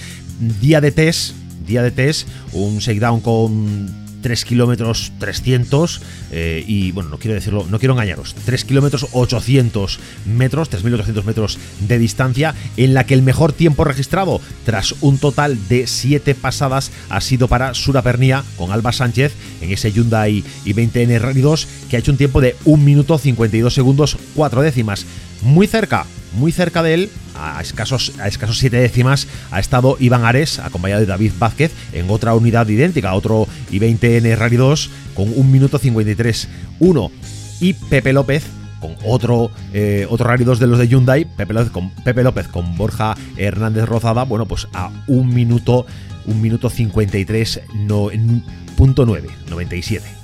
día 0.61 0.81
de 0.81 0.91
test, 0.91 1.37
día 1.65 1.83
de 1.83 1.91
test, 1.91 2.29
un 2.53 2.79
shakedown 2.79 3.21
con 3.21 4.03
3 4.23 4.45
kilómetros 4.45 5.13
300 5.19 6.01
eh, 6.31 6.65
y 6.67 6.93
bueno, 6.93 7.11
no 7.11 7.19
quiero 7.19 7.35
decirlo, 7.35 7.67
no 7.69 7.79
quiero 7.79 7.95
engañaros, 7.95 8.35
3 8.47 8.65
kilómetros 8.65 9.09
800 9.13 9.99
metros, 10.25 10.71
3.800 10.71 11.25
metros 11.25 11.59
de 11.81 11.99
distancia 11.99 12.55
en 12.77 12.95
la 12.95 13.05
que 13.05 13.15
el 13.15 13.23
mejor 13.23 13.53
tiempo 13.53 13.85
registrado 13.85 14.41
tras 14.65 14.95
un 15.01 15.19
total 15.19 15.59
de 15.69 15.87
7 15.87 16.35
pasadas 16.35 16.91
ha 17.11 17.21
sido 17.21 17.49
para 17.49 17.75
Surapernia 17.75 18.45
con 18.57 18.73
Alba 18.73 18.93
Sánchez 18.93 19.35
en 19.61 19.73
ese 19.73 19.93
Hyundai 19.93 20.45
i20N 20.65 21.21
Rally 21.21 21.41
2 21.41 21.69
que 21.91 21.97
ha 21.97 21.99
hecho 21.99 22.13
un 22.13 22.19
tiempo 22.19 22.41
de 22.41 22.57
1 22.65 22.83
minuto 22.83 23.19
52 23.19 23.75
segundos 23.75 24.17
4 24.35 24.63
décimas. 24.63 25.05
Muy 25.43 25.67
cerca, 25.67 26.07
muy 26.35 26.53
cerca 26.53 26.83
de 26.83 26.95
él, 26.95 27.11
a 27.35 27.61
escasos, 27.61 28.13
a 28.21 28.29
escasos 28.29 28.59
siete 28.59 28.77
décimas, 28.77 29.27
ha 29.51 29.59
estado 29.61 29.97
Iván 29.99 30.25
Ares, 30.25 30.59
acompañado 30.59 31.01
de 31.01 31.07
David 31.07 31.33
Vázquez, 31.39 31.73
en 31.93 32.09
otra 32.11 32.35
unidad 32.35 32.69
idéntica, 32.69 33.15
otro 33.15 33.49
I-20N 33.71 34.37
Rally 34.37 34.57
2, 34.57 34.91
con 35.15 35.29
1 35.35 35.51
minuto 35.51 35.79
53 35.79 36.49
1. 36.79 37.11
Y 37.61 37.75
Pepe 37.75 38.13
López, 38.13 38.45
con 38.81 38.97
otro, 39.05 39.51
eh, 39.73 40.07
otro 40.09 40.29
Rally 40.29 40.45
2 40.45 40.59
de 40.59 40.67
los 40.67 40.79
de 40.79 40.89
Hyundai, 40.89 41.25
Pepe 41.25 41.55
López, 41.55 41.71
con, 41.71 41.91
Pepe 41.91 42.23
López 42.23 42.49
con 42.49 42.77
Borja 42.77 43.17
Hernández 43.37 43.85
Rozada, 43.87 44.25
bueno, 44.25 44.47
pues 44.47 44.69
a 44.73 44.91
1 45.09 45.25
minuto, 45.25 45.87
1 46.27 46.41
minuto 46.41 46.71
53 46.71 47.63
no, 47.75 48.11
97 49.49 50.22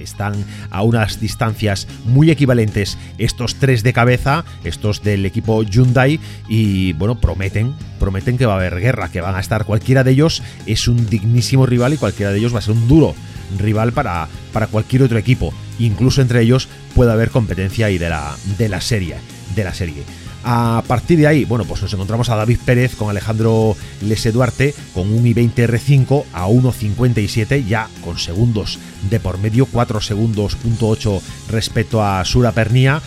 están 0.00 0.44
a 0.70 0.82
unas 0.82 1.20
distancias 1.20 1.86
muy 2.04 2.30
equivalentes 2.30 2.98
estos 3.18 3.56
tres 3.56 3.82
de 3.82 3.92
cabeza, 3.92 4.44
estos 4.64 5.02
del 5.02 5.26
equipo 5.26 5.62
Hyundai, 5.62 6.20
y 6.48 6.92
bueno, 6.94 7.20
prometen, 7.20 7.74
prometen 7.98 8.38
que 8.38 8.46
va 8.46 8.54
a 8.54 8.56
haber 8.56 8.80
guerra, 8.80 9.10
que 9.10 9.20
van 9.20 9.34
a 9.34 9.40
estar 9.40 9.64
cualquiera 9.64 10.04
de 10.04 10.12
ellos 10.12 10.42
es 10.66 10.88
un 10.88 11.08
dignísimo 11.08 11.66
rival 11.66 11.94
y 11.94 11.98
cualquiera 11.98 12.32
de 12.32 12.38
ellos 12.38 12.54
va 12.54 12.58
a 12.58 12.62
ser 12.62 12.74
un 12.74 12.88
duro 12.88 13.14
rival 13.58 13.92
para, 13.92 14.28
para 14.52 14.66
cualquier 14.66 15.02
otro 15.02 15.18
equipo. 15.18 15.52
Incluso 15.78 16.22
entre 16.22 16.42
ellos 16.42 16.68
puede 16.94 17.12
haber 17.12 17.30
competencia 17.30 17.86
ahí 17.86 17.98
de 17.98 18.08
la, 18.08 18.36
de 18.58 18.68
la 18.68 18.80
serie. 18.80 19.16
De 19.54 19.64
la 19.64 19.74
serie. 19.74 20.04
A 20.42 20.82
partir 20.86 21.18
de 21.18 21.26
ahí, 21.26 21.44
bueno, 21.44 21.64
pues 21.64 21.82
nos 21.82 21.92
encontramos 21.92 22.30
a 22.30 22.36
David 22.36 22.60
Pérez 22.64 22.96
con 22.96 23.10
Alejandro 23.10 23.76
Lese 24.00 24.32
Duarte 24.32 24.74
con 24.94 25.12
un 25.12 25.24
i20 25.24 25.54
R5 25.54 26.24
a 26.32 26.48
1.57, 26.48 27.66
ya 27.66 27.88
con 28.02 28.18
segundos 28.18 28.78
de 29.10 29.20
por 29.20 29.38
medio, 29.38 29.66
4 29.66 30.00
segundos, 30.00 30.56
punto 30.56 30.88
8 30.88 31.22
respecto 31.50 32.02
a 32.02 32.24
Sura 32.24 32.52
Pernia. 32.52 33.02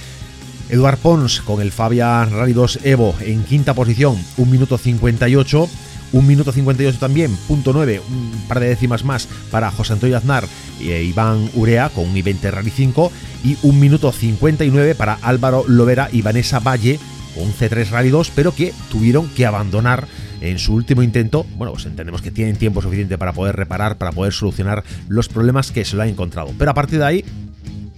Eduard 0.69 0.97
Pons 0.97 1.41
con 1.41 1.61
el 1.61 1.71
Fabian 1.71 2.31
Rally 2.31 2.53
2 2.53 2.79
Evo 2.83 3.15
en 3.19 3.43
quinta 3.43 3.73
posición, 3.73 4.17
1 4.37 4.51
minuto 4.51 4.77
58. 4.77 5.69
1 6.13 6.27
minuto 6.27 6.51
58 6.51 6.99
también, 6.99 7.35
punto 7.47 7.73
9, 7.73 7.99
un 8.07 8.43
par 8.47 8.59
de 8.59 8.67
décimas 8.67 9.03
más 9.03 9.27
para 9.49 9.71
José 9.71 9.93
Antonio 9.93 10.15
Aznar 10.15 10.45
e 10.79 11.01
Iván 11.01 11.49
Urea 11.55 11.89
con 11.89 12.07
un 12.07 12.15
I-20 12.15 12.51
Rally 12.51 12.69
5 12.69 13.11
y 13.43 13.57
1 13.63 13.79
minuto 13.79 14.11
59 14.11 14.93
para 14.93 15.17
Álvaro 15.23 15.65
Lovera 15.67 16.09
y 16.11 16.21
Vanessa 16.21 16.59
Valle 16.59 16.99
un 17.35 17.53
C3 17.53 17.89
Rally 17.89 18.09
2, 18.09 18.31
pero 18.35 18.53
que 18.53 18.73
tuvieron 18.89 19.27
que 19.29 19.45
abandonar 19.45 20.07
en 20.41 20.59
su 20.59 20.73
último 20.73 21.03
intento. 21.03 21.45
Bueno, 21.55 21.73
pues 21.73 21.85
entendemos 21.85 22.21
que 22.21 22.31
tienen 22.31 22.57
tiempo 22.57 22.81
suficiente 22.81 23.17
para 23.17 23.33
poder 23.33 23.55
reparar, 23.55 23.97
para 23.97 24.11
poder 24.11 24.33
solucionar 24.33 24.83
los 25.07 25.29
problemas 25.29 25.71
que 25.71 25.85
se 25.85 25.95
lo 25.95 26.03
han 26.03 26.09
encontrado. 26.09 26.51
Pero 26.57 26.71
a 26.71 26.73
partir 26.73 26.99
de 26.99 27.05
ahí, 27.05 27.25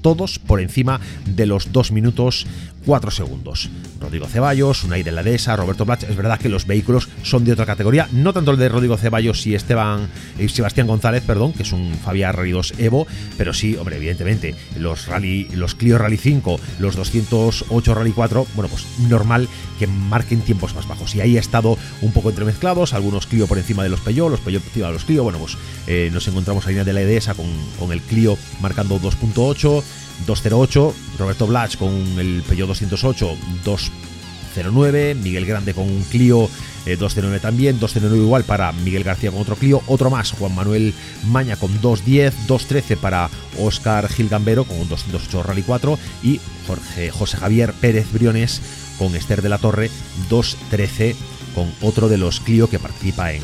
todos 0.01 0.37
por 0.37 0.61
encima 0.61 0.99
de 1.25 1.47
los 1.47 1.71
2 1.71 1.91
minutos 1.91 2.45
4 2.85 3.11
segundos. 3.11 3.69
Rodrigo 3.99 4.27
Ceballos, 4.27 4.83
Unai 4.83 5.03
de 5.03 5.11
la 5.11 5.23
Dehesa, 5.23 5.55
Roberto 5.55 5.85
Blach. 5.85 6.03
Es 6.03 6.15
verdad 6.15 6.39
que 6.39 6.49
los 6.49 6.67
vehículos 6.67 7.09
son 7.23 7.43
de 7.43 7.53
otra 7.53 7.65
categoría, 7.65 8.07
no 8.11 8.33
tanto 8.33 8.51
el 8.51 8.57
de 8.57 8.69
Rodrigo 8.69 8.97
Ceballos 8.97 9.45
y 9.47 9.55
Esteban 9.55 10.09
y 10.39 10.47
Sebastián 10.49 10.87
González, 10.87 11.23
perdón, 11.25 11.53
que 11.53 11.63
es 11.63 11.71
un 11.71 11.95
Fabián 12.03 12.33
Rally 12.33 12.51
2 12.51 12.75
Evo, 12.77 13.07
pero 13.37 13.53
sí, 13.53 13.75
hombre, 13.75 13.97
evidentemente, 13.97 14.55
los 14.77 15.07
Rally, 15.07 15.47
los 15.53 15.75
Clio 15.75 15.97
Rally 15.97 16.17
5, 16.17 16.59
los 16.79 16.95
208 16.95 17.95
Rally 17.95 18.11
4, 18.11 18.47
bueno, 18.55 18.69
pues 18.69 18.85
normal 19.09 19.47
que 19.79 19.87
marquen 19.87 20.41
tiempos 20.41 20.75
más 20.75 20.87
bajos. 20.87 21.15
Y 21.15 21.21
ahí 21.21 21.37
ha 21.37 21.39
estado 21.39 21.77
un 22.01 22.11
poco 22.11 22.29
entremezclados, 22.29 22.93
algunos 22.93 23.27
Clio 23.27 23.47
por 23.47 23.57
encima 23.57 23.83
de 23.83 23.89
los 23.89 24.01
Peugeot, 24.01 24.29
los 24.29 24.39
Peugeot 24.39 24.61
por 24.61 24.69
encima 24.69 24.87
de 24.87 24.93
los 24.93 25.05
Clio, 25.05 25.23
bueno, 25.23 25.39
pues 25.39 25.57
eh, 25.87 26.09
nos 26.13 26.27
encontramos 26.27 26.65
a 26.65 26.69
línea 26.69 26.83
de 26.83 26.93
la 26.93 27.01
EDESA 27.01 27.33
con, 27.33 27.47
con 27.79 27.91
el 27.91 28.01
Clio 28.01 28.37
marcando 28.61 28.99
2.8, 28.99 29.83
208, 30.25 30.93
Roberto 31.19 31.47
Blach 31.47 31.77
con 31.77 31.91
el 32.19 32.43
Peugeot 32.47 32.67
208, 32.67 33.37
209, 33.63 35.15
Miguel 35.15 35.45
Grande 35.45 35.73
con 35.73 35.85
un 35.85 36.03
Clio 36.03 36.49
209 36.85 37.37
eh, 37.37 37.39
también, 37.39 37.79
209 37.79 38.23
igual 38.23 38.43
para 38.43 38.71
Miguel 38.71 39.03
García 39.03 39.31
con 39.31 39.41
otro 39.41 39.55
Clio, 39.55 39.81
otro 39.87 40.09
más, 40.09 40.31
Juan 40.31 40.53
Manuel 40.53 40.93
Maña 41.25 41.55
con 41.55 41.81
210, 41.81 42.47
213 42.47 42.97
para 42.97 43.29
Oscar 43.59 44.07
Gil 44.07 44.29
Gambero 44.29 44.65
con 44.65 44.79
un 44.79 44.89
208 44.89 45.43
Rally 45.43 45.63
4 45.63 45.99
y 46.23 46.39
Jorge, 46.67 47.09
José 47.09 47.37
Javier 47.37 47.73
Pérez 47.73 48.11
Briones 48.11 48.61
con 48.99 49.15
Esther 49.15 49.41
de 49.41 49.49
la 49.49 49.57
Torre 49.57 49.89
213 50.29 51.15
con 51.55 51.71
otro 51.81 52.07
de 52.07 52.17
los 52.17 52.39
Clio 52.39 52.69
que 52.69 52.79
participa 52.79 53.31
en, 53.31 53.41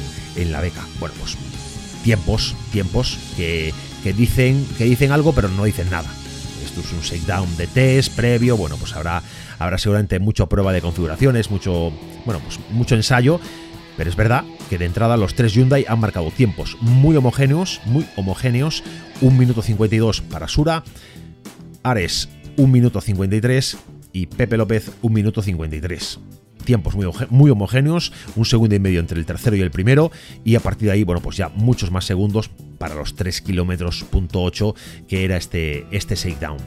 la 0.51 0.61
beca. 0.61 0.85
Bueno, 0.99 1.15
pues 1.19 1.37
tiempos, 2.03 2.55
tiempos 2.71 3.17
que, 3.35 3.73
dicen, 4.15 4.67
que 4.77 4.85
dicen 4.85 5.11
algo 5.11 5.33
pero 5.33 5.49
no 5.49 5.63
dicen 5.63 5.89
nada 5.89 6.09
esto 6.71 6.81
es 6.87 6.93
un 6.93 7.01
shakedown 7.01 7.57
de 7.57 7.67
test 7.67 8.15
previo, 8.15 8.55
bueno, 8.55 8.77
pues 8.77 8.95
habrá, 8.95 9.21
habrá 9.59 9.77
seguramente 9.77 10.19
mucha 10.19 10.45
prueba 10.45 10.71
de 10.71 10.79
configuraciones, 10.79 11.51
mucho, 11.51 11.91
bueno, 12.25 12.41
pues 12.45 12.59
mucho 12.69 12.95
ensayo, 12.95 13.41
pero 13.97 14.09
es 14.09 14.15
verdad 14.15 14.45
que 14.69 14.77
de 14.77 14.85
entrada 14.85 15.17
los 15.17 15.35
tres 15.35 15.53
Hyundai 15.53 15.85
han 15.89 15.99
marcado 15.99 16.31
tiempos 16.31 16.77
muy 16.79 17.17
homogéneos, 17.17 17.81
muy 17.83 18.05
homogéneos, 18.15 18.83
1 19.19 19.37
minuto 19.37 19.61
52 19.61 20.21
para 20.21 20.47
Sura, 20.47 20.83
Ares 21.83 22.29
1 22.55 22.67
minuto 22.71 23.01
53 23.01 23.77
y 24.13 24.27
Pepe 24.27 24.55
López 24.55 24.91
1 25.01 25.13
minuto 25.13 25.41
53 25.41 26.19
tiempos 26.63 26.95
muy, 26.95 27.07
muy, 27.31 27.49
homogéneos, 27.49 28.13
un 28.35 28.45
segundo 28.45 28.75
y 28.75 28.79
medio 28.79 28.99
entre 28.99 29.19
el 29.19 29.25
tercero 29.25 29.55
y 29.55 29.61
el 29.61 29.71
primero, 29.71 30.11
y 30.45 30.55
a 30.55 30.59
partir 30.59 30.85
de 30.85 30.93
ahí, 30.93 31.03
bueno, 31.03 31.19
pues 31.19 31.35
ya 31.35 31.49
muchos 31.49 31.89
más 31.89 32.05
segundos 32.05 32.51
para 32.81 32.95
los 32.95 33.15
3 33.15 33.41
kilómetros 33.41 34.03
punto 34.09 34.41
8 34.41 34.73
que 35.07 35.23
era 35.23 35.37
este, 35.37 35.85
este 35.91 36.15
shakedown. 36.15 36.57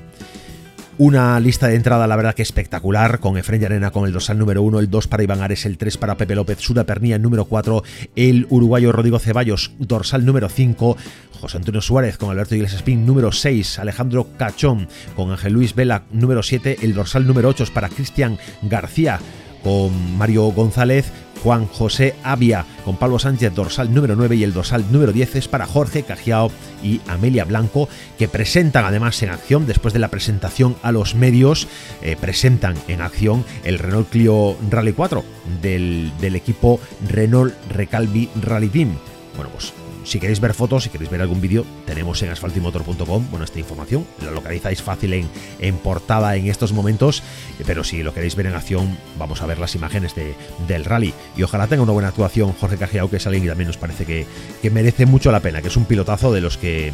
Una 0.96 1.40
lista 1.40 1.66
de 1.66 1.74
entrada, 1.74 2.07
la 2.07 2.14
verdad 2.14 2.37
que 2.37 2.42
espectacular, 2.42 3.18
con 3.18 3.37
Efren 3.37 3.64
Arena 3.64 3.90
con 3.90 4.07
el 4.07 4.12
dorsal 4.12 4.38
número 4.38 4.62
1, 4.62 4.79
el 4.79 4.88
2 4.88 5.09
para 5.09 5.24
Iván 5.24 5.42
Ares, 5.42 5.66
el 5.66 5.77
3 5.77 5.96
para 5.98 6.16
Pepe 6.16 6.37
López, 6.37 6.61
Sura 6.61 6.85
Pernilla, 6.85 7.16
el 7.16 7.22
número 7.22 7.46
4, 7.46 7.83
el 8.14 8.46
uruguayo 8.48 8.92
Rodrigo 8.92 9.18
Ceballos, 9.18 9.72
dorsal 9.81 10.24
número 10.24 10.48
5, 10.48 10.96
José 11.40 11.57
Antonio 11.57 11.81
Suárez 11.81 12.16
con 12.16 12.31
Alberto 12.31 12.55
Iglesias 12.55 12.79
Spin, 12.79 13.05
número 13.05 13.33
6, 13.33 13.81
Alejandro 13.81 14.29
Cachón 14.38 14.87
con 15.16 15.33
Ángel 15.33 15.55
Luis 15.55 15.74
Vela, 15.74 16.05
número 16.12 16.44
7, 16.44 16.79
el 16.83 16.94
dorsal 16.94 17.27
número 17.27 17.48
8 17.48 17.64
es 17.64 17.70
para 17.72 17.88
Cristian 17.88 18.38
García, 18.62 19.18
con 19.64 20.16
Mario 20.16 20.44
González, 20.53 21.11
Juan 21.42 21.66
José 21.66 22.14
Avia, 22.22 22.64
con 22.85 22.96
Pablo 22.96 23.18
Sánchez, 23.18 23.55
dorsal 23.55 23.92
número 23.92 24.14
9 24.14 24.37
y 24.37 24.44
el 24.44 24.53
dorsal 24.53 24.85
número 24.92 25.12
10 25.12 25.37
es 25.37 25.48
para 25.48 25.66
Jorge 25.66 26.03
Cajiao 26.03 26.50
y 26.83 27.00
Amelia 27.09 27.44
Blanco, 27.44 27.88
que 28.18 28.29
presentan 28.29 28.85
además 28.85 29.22
en 29.22 29.31
acción, 29.31 29.66
después 29.66 29.92
de 29.92 30.00
la 30.00 30.09
presentación 30.09 30.77
a 30.83 30.92
los 30.92 31.14
medios, 31.14 31.66
eh, 32.03 32.16
presentan 32.20 32.77
en 32.88 33.00
acción 33.00 33.44
el 33.64 33.79
Renault 33.79 34.09
Clio 34.11 34.57
Rally 34.70 34.92
4 34.92 35.24
del, 35.61 36.12
del 36.20 36.37
equipo 36.37 36.79
Renault 37.09 37.55
Recalvi 37.70 38.29
Rally 38.40 38.68
Team. 38.68 38.96
Bueno, 39.37 39.50
pues 39.50 39.72
si 40.05 40.21
queréis 40.21 40.40
ver 40.40 40.55
fotos, 40.55 40.85
si 40.85 40.90
queréis 40.90 41.11
ver 41.11 41.21
algún 41.21 41.40
vídeo, 41.40 41.64
tenemos 41.87 42.23
en 42.23 42.31
asfaltimotor.com 42.31 43.27
bueno, 43.31 43.45
esta 43.45 43.59
información. 43.59 44.07
La 44.23 44.31
localizáis 44.31 44.83
fácil 44.83 45.29
en, 45.61 45.77
portada 45.79 46.37
en 46.37 46.47
estos 46.47 46.73
momentos, 46.73 47.23
pero 47.67 47.85
si 47.85 48.03
lo 48.03 48.14
queréis 48.14 48.37
ver 48.37 48.47
en 48.47 48.55
acción, 48.55 48.97
vamos 49.19 49.43
a 49.43 49.47
ver 49.47 49.59
las 49.59 49.75
imágenes 49.75 50.14
de, 50.14 50.35
del 50.69 50.85
rally. 50.85 51.12
Y 51.37 51.43
ojalá 51.43 51.67
tenga 51.67 51.83
una 51.83 51.93
buena 51.93 52.09
actuación 52.09 52.53
Jorge 52.53 52.77
Cajiao, 52.77 53.11
que 53.11 53.17
es 53.17 53.27
alguien 53.27 53.45
que 53.45 53.49
también 53.49 53.69
nos 53.69 53.79
parece 53.79 54.05
que, 54.05 54.27
que 54.62 54.71
merece 54.71 55.07
mucho 55.07 55.33
la 55.33 55.40
pena, 55.40 55.62
que 55.62 55.69
es 55.69 55.77
un 55.77 55.87
pilotazo 55.87 56.33
de 56.33 56.40
los 56.40 56.57
que 56.57 56.93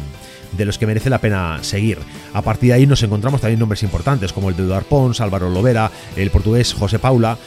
de 0.51 0.65
los 0.65 0.77
que 0.77 0.85
merece 0.85 1.09
la 1.09 1.19
pena 1.19 1.59
seguir. 1.63 1.97
A 2.33 2.41
partir 2.41 2.69
de 2.69 2.73
ahí 2.73 2.87
nos 2.87 3.01
encontramos 3.03 3.39
también 3.41 3.59
nombres 3.59 3.83
importantes 3.83 4.33
como 4.33 4.49
el 4.49 4.57
de 4.57 4.63
Eduard 4.63 4.83
Pons, 4.83 5.21
Álvaro 5.21 5.49
Lovera, 5.49 5.91
el 6.17 6.29
portugués 6.29 6.73
José 6.73 6.99
Paula, 6.99 7.37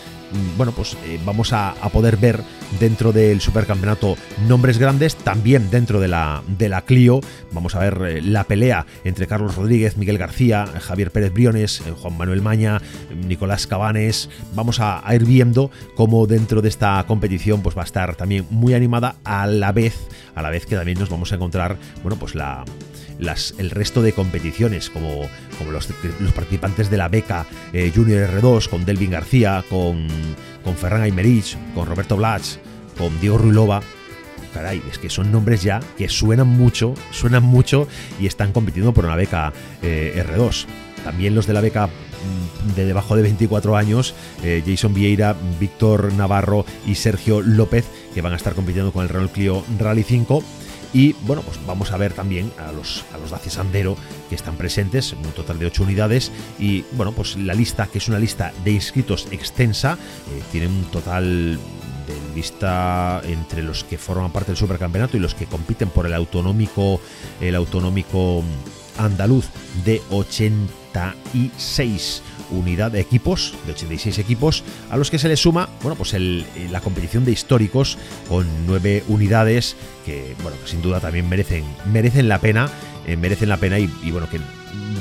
bueno, 0.57 0.73
pues 0.73 0.97
eh, 1.05 1.18
vamos 1.25 1.53
a, 1.53 1.75
poder 1.92 2.16
ver 2.16 2.42
dentro 2.81 3.12
del 3.12 3.40
supercampeonato 3.40 4.16
nombres 4.49 4.79
grandes, 4.79 5.14
también 5.16 5.70
dentro 5.70 6.01
de 6.01 6.09
la, 6.09 6.42
de 6.59 6.68
la 6.68 6.83
Clio, 6.83 7.20
vamos 7.53 7.75
a 7.77 7.79
ver 7.79 8.03
eh, 8.03 8.23
la 8.23 8.44
pelea 8.44 8.87
entre 9.05 9.27
Carlos 9.27 9.55
Rodríguez, 9.55 9.97
Miguel 9.97 10.18
García, 10.18 10.66
Javier 10.66 11.12
Pérez 11.12 11.33
Briones, 11.33 11.83
Juan 12.01 12.16
Manuel 12.16 12.42
Maña, 12.42 12.81
Nicolás 13.27 13.66
Cabanes, 13.66 14.29
vamos 14.55 14.81
a, 14.81 15.03
ir 15.14 15.25
viendo 15.25 15.70
cómo 15.94 16.27
dentro 16.27 16.62
de 16.62 16.68
esta 16.68 17.05
competición 17.07 17.62
pues 17.62 17.77
va 17.77 17.83
a 17.83 17.87
estar 17.87 18.16
también 18.16 18.47
muy 18.51 18.75
animada 18.75 19.16
a 19.25 19.47
la 19.47 19.70
vez, 19.70 19.94
a 20.35 20.42
la 20.42 20.51
vez 20.51 20.66
que 20.66 20.75
también 20.75 20.99
nos 20.99 21.11
vamos 21.11 21.31
a 21.31 21.37
encontrar, 21.37 21.77
bueno, 22.03 22.16
pues 22.16 22.35
la 22.35 22.64
el 23.18 23.70
resto 23.70 24.03
de 24.03 24.12
competiciones, 24.12 24.90
como, 24.90 25.29
como 25.59 25.70
los, 25.70 25.88
participantes 26.35 26.90
de 26.90 26.96
la 26.96 27.09
beca 27.09 27.46
eh, 27.72 27.92
Junior 27.94 28.29
R2, 28.29 28.68
con 28.68 28.85
Delvin 28.85 29.11
García, 29.11 29.64
con, 29.68 30.07
con 30.62 30.77
Ferran 30.77 31.03
Aymerich, 31.03 31.57
con 31.74 31.87
Roberto 31.87 32.16
Blach, 32.16 32.57
con 32.98 33.18
Diego 33.20 33.38
Ruilova. 33.38 33.83
Caray, 34.53 34.81
es 34.90 34.98
que 34.98 35.11
son 35.11 35.33
nombres 35.33 35.62
ya 35.62 35.81
que 35.98 36.09
suenan 36.09 36.46
mucho, 36.46 36.94
suenan 37.11 37.42
mucho 37.42 37.88
y 38.20 38.27
están 38.27 38.53
compitiendo 38.53 38.94
por 38.94 39.05
una 39.05 39.16
beca 39.16 39.53
eh, 39.83 40.24
R2. 40.29 40.66
También 41.03 41.35
los 41.35 41.46
de 41.46 41.55
la 41.55 41.61
beca 41.61 41.88
mm, 41.88 42.74
de 42.77 42.87
debajo 42.87 43.16
de 43.16 43.22
24 43.22 43.77
años, 43.77 44.14
eh, 44.44 44.62
Jason 44.64 44.94
Vieira, 44.94 45.35
Víctor 45.59 46.12
Navarro 46.12 46.64
y 46.87 46.94
Sergio 46.94 47.42
López, 47.42 47.85
que 48.14 48.22
van 48.22 48.33
a 48.33 48.37
estar 48.37 48.55
compitiendo 48.55 48.92
con 48.92 49.03
el 49.03 49.09
Renault 49.09 49.33
Clio 49.33 49.64
Rally 49.79 50.05
5 50.05 50.42
y 50.94 51.12
bueno, 51.22 51.42
pues 51.42 51.59
vamos 51.66 51.90
a 51.90 51.96
ver 51.96 52.12
también 52.12 52.52
a 52.57 52.70
los, 52.70 53.04
a 53.12 53.18
los 53.18 53.30
Dacia 53.30 53.50
Sandero 53.50 53.96
que 54.28 54.37
están 54.37 54.57
presentes, 54.57 55.12
un 55.12 55.33
total 55.33 55.59
de 55.59 55.66
8 55.66 55.83
unidades. 55.83 56.30
Y 56.59 56.85
bueno, 56.92 57.11
pues 57.11 57.37
la 57.37 57.52
lista, 57.52 57.88
que 57.88 57.98
es 57.98 58.09
una 58.09 58.20
lista 58.20 58.52
de 58.64 58.70
inscritos 58.70 59.26
extensa, 59.33 59.98
eh, 60.30 60.42
tiene 60.52 60.68
un 60.68 60.85
total 60.85 61.59
de 62.07 62.35
lista 62.35 63.20
entre 63.24 63.64
los 63.64 63.83
que 63.83 63.98
forman 63.98 64.30
parte 64.30 64.52
del 64.52 64.57
supercampeonato 64.57 65.16
y 65.16 65.20
los 65.20 65.35
que 65.35 65.46
compiten 65.46 65.88
por 65.88 66.07
el 66.07 66.14
autonómico, 66.14 67.00
el 67.40 67.57
autonómico 67.57 68.44
andaluz 68.96 69.46
de 69.85 70.00
86 70.11 72.22
unidad 72.50 72.90
de 72.92 73.00
equipos, 73.00 73.54
de 73.66 73.72
86 73.72 74.18
equipos, 74.18 74.64
a 74.90 74.96
los 74.96 75.11
que 75.11 75.18
se 75.18 75.28
le 75.28 75.37
suma, 75.37 75.68
bueno, 75.83 75.96
pues 75.96 76.14
el, 76.14 76.44
la 76.70 76.80
competición 76.80 77.24
de 77.24 77.33
históricos 77.33 77.98
con 78.28 78.46
9 78.66 79.04
unidades 79.09 79.76
que, 80.04 80.35
bueno, 80.42 80.57
sin 80.66 80.83
duda 80.83 81.00
también 81.00 81.28
merecen, 81.28 81.64
merecen 81.90 82.28
la 82.28 82.40
pena, 82.40 82.68
eh, 83.07 83.16
merecen 83.16 83.48
la 83.48 83.57
pena 83.57 83.78
y, 83.78 83.90
y 84.02 84.11
bueno, 84.11 84.28
que 84.28 84.40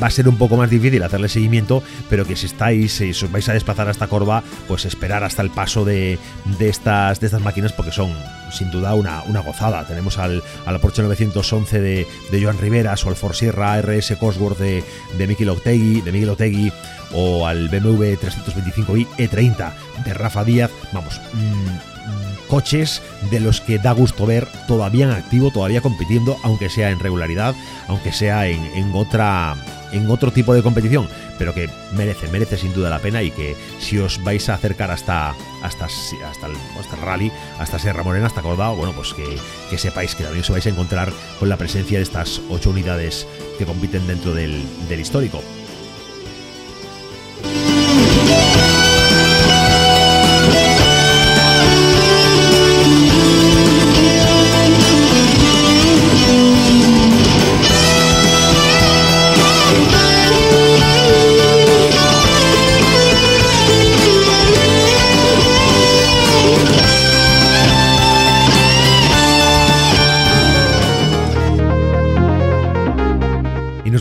va 0.04 0.08
a 0.08 0.12
ser 0.12 0.28
un 0.28 0.38
poco 0.38 0.58
más 0.58 0.70
difícil 0.70 1.02
hacerle 1.02 1.30
seguimiento, 1.30 1.82
pero 2.10 2.26
que 2.26 2.36
si 2.36 2.48
estáis, 2.48 2.92
si 2.92 3.12
os 3.12 3.32
vais 3.32 3.48
a 3.48 3.54
desplazar 3.54 3.88
a 3.88 3.92
esta 3.92 4.08
corva, 4.08 4.44
pues 4.68 4.84
esperar 4.84 5.24
hasta 5.24 5.42
el 5.42 5.50
paso 5.50 5.86
de, 5.86 6.20
estas, 6.60 7.22
de 7.22 7.28
estas 7.28 7.42
máquinas 7.42 7.72
porque 7.72 7.94
son 7.94 8.14
sin 8.52 8.70
duda 8.70 8.96
una, 8.96 9.24
una 9.24 9.40
gozada. 9.40 9.88
Tenemos 9.88 10.18
al, 10.20 10.44
al 10.66 10.80
Porsche 10.82 11.04
911 11.04 11.80
de, 11.80 12.08
de 12.32 12.44
Joan 12.44 12.58
Riveras 12.58 13.06
o 13.06 13.10
al 13.10 13.16
Ford 13.16 13.34
RS 13.34 14.18
Cosworth 14.18 14.58
de, 14.58 14.84
de 15.18 15.50
Otegui, 15.50 16.02
de 16.02 16.12
Miguel 16.12 16.30
Otegui 16.32 16.74
o 17.14 17.48
al 17.48 17.70
BMW 17.70 18.16
325i 18.16 19.08
E30 19.18 19.72
de 20.04 20.14
Rafa 20.14 20.44
Díaz. 20.44 20.72
Vamos, 20.92 21.22
mm, 21.32 22.33
coches 22.48 23.02
de 23.32 23.40
los 23.40 23.62
que 23.62 23.80
da 23.80 23.92
gusto 23.92 24.26
ver 24.26 24.48
todavía 24.68 25.06
en 25.06 25.12
activo, 25.12 25.52
todavía 25.52 25.82
compitiendo, 25.82 26.38
aunque 26.44 26.70
sea 26.70 26.92
en 26.92 27.00
regularidad, 27.00 27.56
aunque 27.88 28.12
sea 28.12 28.48
en, 28.48 28.64
en 28.76 28.92
otra 28.94 29.56
en 29.94 30.10
otro 30.10 30.32
tipo 30.32 30.54
de 30.54 30.64
competición, 30.64 31.08
pero 31.38 31.54
que 31.54 31.70
merece, 31.94 32.28
merece 32.28 32.58
sin 32.58 32.74
duda 32.74 32.90
la 32.90 33.00
pena 33.00 33.22
y 33.22 33.32
que 33.32 33.56
si 33.80 34.00
os 34.00 34.22
vais 34.24 34.50
a 34.50 34.56
acercar 34.56 34.92
hasta, 34.92 35.36
hasta, 35.62 35.86
hasta, 35.86 36.48
el, 36.48 36.56
hasta 36.80 36.96
el 36.96 37.02
rally, 37.02 37.32
hasta 37.60 37.80
Sierra 37.80 38.04
Morena, 38.04 38.28
hasta 38.28 38.42
Cordao, 38.42 38.76
bueno, 38.76 38.94
pues 38.94 39.14
que, 39.14 39.38
que, 39.70 39.78
sepáis 39.78 40.16
que 40.16 40.24
también 40.24 40.42
os 40.42 40.50
vais 40.50 40.66
a 40.66 40.70
encontrar 40.70 41.14
con 41.40 41.48
la 41.48 41.58
presencia 41.58 42.00
de 42.00 42.04
estas 42.04 42.42
ocho 42.50 42.72
unidades 42.72 43.28
que 43.58 43.66
compiten 43.66 44.08
dentro 44.08 44.34
del, 44.34 44.64
del 44.90 45.00
histórico. 45.00 45.42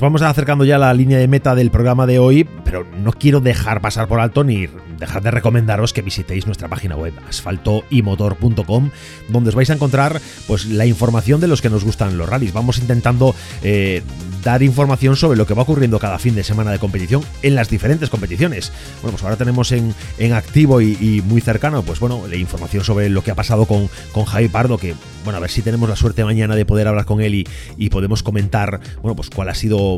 Vamos 0.02 0.20
acercando 0.22 0.64
ya 0.64 0.76
a 0.76 0.78
la 0.80 0.94
línea 0.94 1.18
de 1.18 1.28
meta 1.28 1.54
del 1.54 1.70
programa 1.70 2.06
de 2.06 2.18
hoy, 2.18 2.44
pero 2.64 2.84
no 3.04 3.12
quiero 3.12 3.38
dejar 3.40 3.80
pasar 3.80 4.08
por 4.08 4.18
alto 4.18 4.42
ni 4.42 4.66
dejar 4.98 5.22
de 5.22 5.30
recomendaros 5.30 5.92
que 5.92 6.02
visitéis 6.02 6.44
nuestra 6.44 6.68
página 6.68 6.96
web 6.96 7.14
asfaltoymotor.com, 7.28 8.90
donde 9.28 9.48
os 9.50 9.54
vais 9.54 9.70
a 9.70 9.74
encontrar 9.74 10.20
pues 10.48 10.66
la 10.66 10.86
información 10.86 11.40
de 11.40 11.46
los 11.46 11.62
que 11.62 11.70
nos 11.70 11.84
gustan 11.84 12.18
los 12.18 12.28
rallies. 12.28 12.52
Vamos 12.52 12.78
intentando 12.78 13.34
eh, 13.62 14.02
dar 14.42 14.62
información 14.62 15.16
sobre 15.16 15.38
lo 15.38 15.46
que 15.46 15.54
va 15.54 15.62
ocurriendo 15.62 15.98
cada 15.98 16.18
fin 16.18 16.34
de 16.34 16.44
semana 16.44 16.72
de 16.72 16.78
competición 16.78 17.22
en 17.42 17.54
las 17.54 17.68
diferentes 17.68 18.10
competiciones. 18.10 18.72
Bueno, 19.02 19.12
pues 19.12 19.22
ahora 19.22 19.36
tenemos 19.36 19.72
en, 19.72 19.94
en 20.18 20.32
activo 20.32 20.80
y, 20.80 21.22
muy 21.26 21.40
cercano, 21.40 21.82
pues 21.82 22.00
bueno, 22.00 22.24
la 22.28 22.36
información 22.36 22.84
sobre 22.84 23.08
lo 23.08 23.22
que 23.22 23.30
ha 23.30 23.34
pasado 23.34 23.66
con, 23.66 23.88
con 24.12 24.24
Javi 24.24 24.48
Pardo, 24.48 24.78
que 24.78 24.94
bueno, 25.24 25.36
a 25.36 25.40
ver 25.40 25.50
si 25.50 25.62
tenemos 25.62 25.88
la 25.88 25.96
suerte 25.96 26.24
mañana 26.24 26.56
de 26.56 26.64
poder 26.64 26.88
hablar 26.88 27.04
con 27.04 27.20
él 27.20 27.34
y, 27.34 27.48
y 27.76 27.90
podemos 27.90 28.22
comentar, 28.22 28.80
bueno, 29.00 29.14
pues 29.14 29.30
cuál 29.30 29.48
ha 29.48 29.54
sido, 29.54 29.91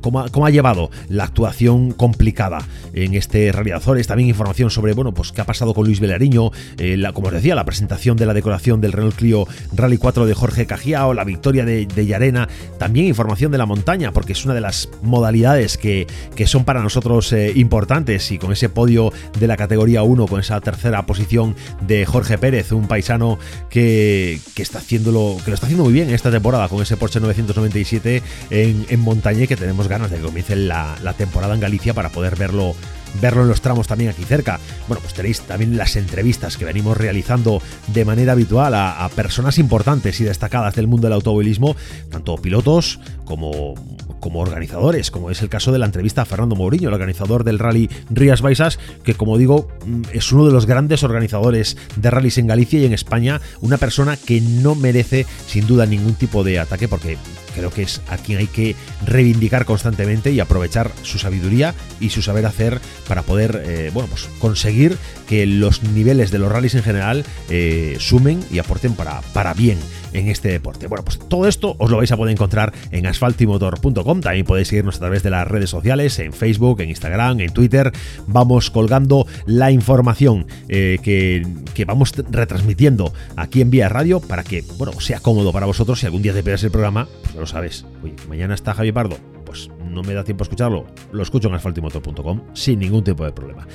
cómo 0.00 0.46
ha, 0.46 0.50
llevado 0.50 0.90
la 1.08 1.24
actuación 1.24 1.92
complicada 1.92 2.66
en 2.92 3.14
este 3.14 3.52
realizador. 3.52 3.98
También 4.06 4.28
información 4.28 4.70
sobre, 4.70 4.92
bueno, 4.92 5.12
pues 5.12 5.32
qué 5.32 5.40
ha 5.40 5.46
pasado 5.46 5.74
con 5.74 5.86
Luis 5.86 6.00
Velariño, 6.00 6.50
eh, 6.78 7.02
como 7.12 7.28
os 7.28 7.34
decía, 7.34 7.54
la 7.54 7.64
presentación 7.64 8.16
de 8.16 8.26
la 8.26 8.34
decoración 8.34 8.80
del 8.80 8.92
Renault 8.92 9.16
Clio 9.16 9.46
Rally 9.74 9.98
4 9.98 10.26
de 10.26 10.34
Jorge 10.34 10.66
Cajiao, 10.66 11.14
la 11.14 11.24
victoria 11.24 11.64
de, 11.64 12.06
Yarena, 12.06 12.48
también 12.78 13.06
información 13.06 13.52
de 13.52 13.58
la 13.58 13.66
montaña 13.66 14.12
porque 14.12 14.32
es 14.32 14.44
una 14.44 14.54
de 14.54 14.60
las 14.60 14.88
modalidades 15.02 15.76
que, 15.76 16.06
son 16.46 16.64
para 16.64 16.82
nosotros 16.82 17.32
eh, 17.32 17.52
importantes. 17.56 18.30
Y 18.32 18.38
con 18.38 18.52
ese 18.52 18.68
podio 18.68 19.12
de 19.38 19.46
la 19.46 19.56
categoría 19.56 20.02
1, 20.02 20.26
con 20.26 20.40
esa 20.40 20.60
tercera 20.60 21.04
posición 21.04 21.54
de 21.86 22.06
Jorge 22.06 22.38
Pérez, 22.38 22.72
un 22.72 22.88
paisano 22.88 23.38
que, 23.68 24.40
está 24.56 24.78
haciéndolo, 24.78 25.36
que 25.44 25.50
lo 25.50 25.54
está 25.54 25.66
haciendo 25.66 25.84
muy 25.84 25.92
bien 25.92 26.08
en 26.08 26.14
esta 26.14 26.30
temporada 26.30 26.68
con 26.68 26.82
ese 26.82 26.96
Porsche 26.96 27.20
997 27.20 28.22
en, 28.50 28.86
en 28.88 29.00
montaña 29.00 29.37
que 29.46 29.56
tenemos 29.56 29.88
ganas 29.88 30.10
de 30.10 30.16
que 30.16 30.22
comience 30.22 30.56
la, 30.56 30.96
la 31.02 31.12
temporada 31.12 31.54
en 31.54 31.60
Galicia 31.60 31.94
para 31.94 32.08
poder 32.08 32.36
verlo 32.36 32.74
verlo 33.20 33.42
en 33.42 33.48
los 33.48 33.60
tramos 33.60 33.86
también 33.86 34.10
aquí 34.10 34.24
cerca. 34.24 34.60
Bueno, 34.86 35.00
pues 35.00 35.14
tenéis 35.14 35.40
también 35.42 35.76
las 35.76 35.96
entrevistas 35.96 36.56
que 36.56 36.64
venimos 36.64 36.96
realizando 36.96 37.62
de 37.88 38.04
manera 38.04 38.32
habitual 38.32 38.74
a, 38.74 39.08
personas 39.14 39.58
importantes 39.58 40.20
y 40.20 40.24
destacadas 40.24 40.74
del 40.74 40.86
mundo 40.86 41.06
del 41.06 41.14
automovilismo, 41.14 41.76
tanto 42.10 42.36
pilotos 42.36 43.00
como, 43.24 43.74
como 44.20 44.40
organizadores, 44.40 45.10
como 45.10 45.30
es 45.30 45.42
el 45.42 45.48
caso 45.48 45.72
de 45.72 45.78
la 45.78 45.86
entrevista 45.86 46.22
a 46.22 46.24
Fernando 46.24 46.54
Mourinho, 46.54 46.88
el 46.88 46.94
organizador 46.94 47.42
del 47.42 47.58
rally 47.58 47.88
Rías 48.10 48.42
Baixas, 48.42 48.78
que 49.02 49.14
como 49.14 49.38
digo 49.38 49.68
mm, 49.86 50.02
es 50.12 50.30
uno 50.30 50.46
de 50.46 50.52
los 50.52 50.66
grandes 50.66 51.02
organizadores 51.02 51.76
de 51.96 52.10
rallies 52.10 52.38
en 52.38 52.46
Galicia 52.46 52.78
y 52.78 52.84
en 52.84 52.92
España, 52.92 53.40
una 53.60 53.78
persona 53.78 54.16
que 54.16 54.40
no 54.40 54.74
merece 54.74 55.26
sin 55.46 55.66
duda 55.66 55.86
ningún 55.86 56.14
tipo 56.14 56.44
de 56.44 56.58
ataque 56.58 56.86
porque 56.86 57.16
creo 57.58 57.70
que 57.70 57.82
es 57.82 58.00
a 58.08 58.16
quien 58.16 58.38
hay 58.38 58.46
que 58.46 58.76
reivindicar 59.04 59.64
constantemente 59.64 60.30
y 60.32 60.40
aprovechar 60.40 60.90
su 61.02 61.18
sabiduría 61.18 61.74
y 62.00 62.10
su 62.10 62.22
saber 62.22 62.46
hacer 62.46 62.80
para 63.06 63.22
poder 63.22 63.62
eh, 63.66 63.90
bueno, 63.92 64.08
pues 64.08 64.28
conseguir 64.38 64.96
que 65.28 65.46
los 65.46 65.82
niveles 65.82 66.30
de 66.30 66.38
los 66.38 66.50
rallies 66.50 66.74
en 66.74 66.82
general 66.82 67.24
eh, 67.50 67.96
sumen 67.98 68.40
y 68.50 68.58
aporten 68.58 68.94
para, 68.94 69.20
para 69.32 69.54
bien 69.54 69.78
en 70.12 70.28
este 70.28 70.48
deporte. 70.48 70.86
Bueno, 70.86 71.04
pues 71.04 71.18
todo 71.18 71.46
esto 71.46 71.76
os 71.78 71.90
lo 71.90 71.98
vais 71.98 72.10
a 72.12 72.16
poder 72.16 72.32
encontrar 72.32 72.72
en 72.90 73.06
asfaltimotor.com. 73.06 74.20
También 74.20 74.46
podéis 74.46 74.68
seguirnos 74.68 74.96
a 74.96 75.00
través 75.00 75.22
de 75.22 75.30
las 75.30 75.46
redes 75.46 75.70
sociales, 75.70 76.18
en 76.18 76.32
Facebook, 76.32 76.80
en 76.80 76.90
Instagram, 76.90 77.40
en 77.40 77.52
Twitter. 77.52 77.92
Vamos 78.26 78.70
colgando 78.70 79.26
la 79.46 79.70
información 79.70 80.46
eh, 80.68 80.98
que, 81.02 81.46
que, 81.74 81.84
vamos 81.84 82.12
retransmitiendo 82.30 83.12
aquí 83.36 83.60
en 83.60 83.70
Vía 83.70 83.88
Radio 83.88 84.20
para 84.20 84.44
que, 84.44 84.64
bueno, 84.76 84.98
sea 85.00 85.20
cómodo 85.20 85.52
para 85.52 85.66
vosotros. 85.66 86.00
Si 86.00 86.06
algún 86.06 86.22
día 86.22 86.32
te 86.32 86.42
pierdes 86.42 86.64
el 86.64 86.70
programa, 86.70 87.08
pues 87.34 87.47
sabes. 87.48 87.84
Mañana 88.28 88.54
está 88.54 88.74
Javi 88.74 88.92
Pardo. 88.92 89.16
Pues 89.44 89.70
no 89.84 90.02
me 90.02 90.14
da 90.14 90.24
tiempo 90.24 90.42
a 90.42 90.46
escucharlo. 90.46 90.86
Lo 91.12 91.22
escucho 91.22 91.48
en 91.48 91.54
asfaltimotor.com 91.54 92.42
sin 92.52 92.78
ningún 92.78 93.02
tipo 93.02 93.24
de 93.24 93.32
problema. 93.32 93.66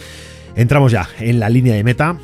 Entramos 0.56 0.92
ya 0.92 1.08
en 1.20 1.40
la 1.40 1.50
línea 1.50 1.74
de 1.74 1.84
meta. 1.84 2.18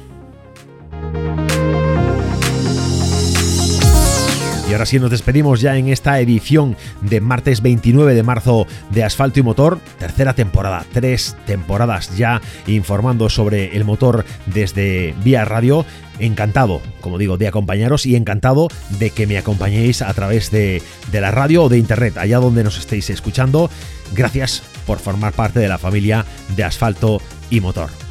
Y 4.69 4.73
ahora 4.73 4.85
sí 4.85 4.99
nos 4.99 5.09
despedimos 5.09 5.61
ya 5.61 5.77
en 5.77 5.87
esta 5.87 6.19
edición 6.19 6.77
de 7.01 7.21
martes 7.21 7.63
29 7.63 8.13
de 8.13 8.21
marzo 8.21 8.67
de 8.91 9.03
Asfalto 9.03 9.39
y 9.39 9.43
Motor, 9.43 9.79
tercera 9.97 10.35
temporada, 10.35 10.85
tres 10.93 11.35
temporadas 11.47 12.15
ya 12.15 12.39
informando 12.67 13.29
sobre 13.29 13.75
el 13.75 13.83
motor 13.83 14.25
desde 14.45 15.15
Vía 15.23 15.43
Radio. 15.43 15.87
Encantado, 16.19 16.83
como 17.01 17.17
digo, 17.17 17.37
de 17.37 17.47
acompañaros 17.47 18.05
y 18.05 18.15
encantado 18.15 18.67
de 18.99 19.09
que 19.09 19.25
me 19.25 19.39
acompañéis 19.39 20.03
a 20.03 20.13
través 20.13 20.51
de, 20.51 20.83
de 21.11 21.21
la 21.21 21.31
radio 21.31 21.63
o 21.63 21.69
de 21.69 21.79
internet, 21.79 22.17
allá 22.19 22.37
donde 22.37 22.63
nos 22.63 22.77
estéis 22.77 23.09
escuchando. 23.09 23.71
Gracias 24.13 24.61
por 24.85 24.99
formar 24.99 25.33
parte 25.33 25.59
de 25.59 25.67
la 25.67 25.79
familia 25.79 26.25
de 26.55 26.63
Asfalto 26.63 27.23
y 27.49 27.59
Motor. 27.59 28.08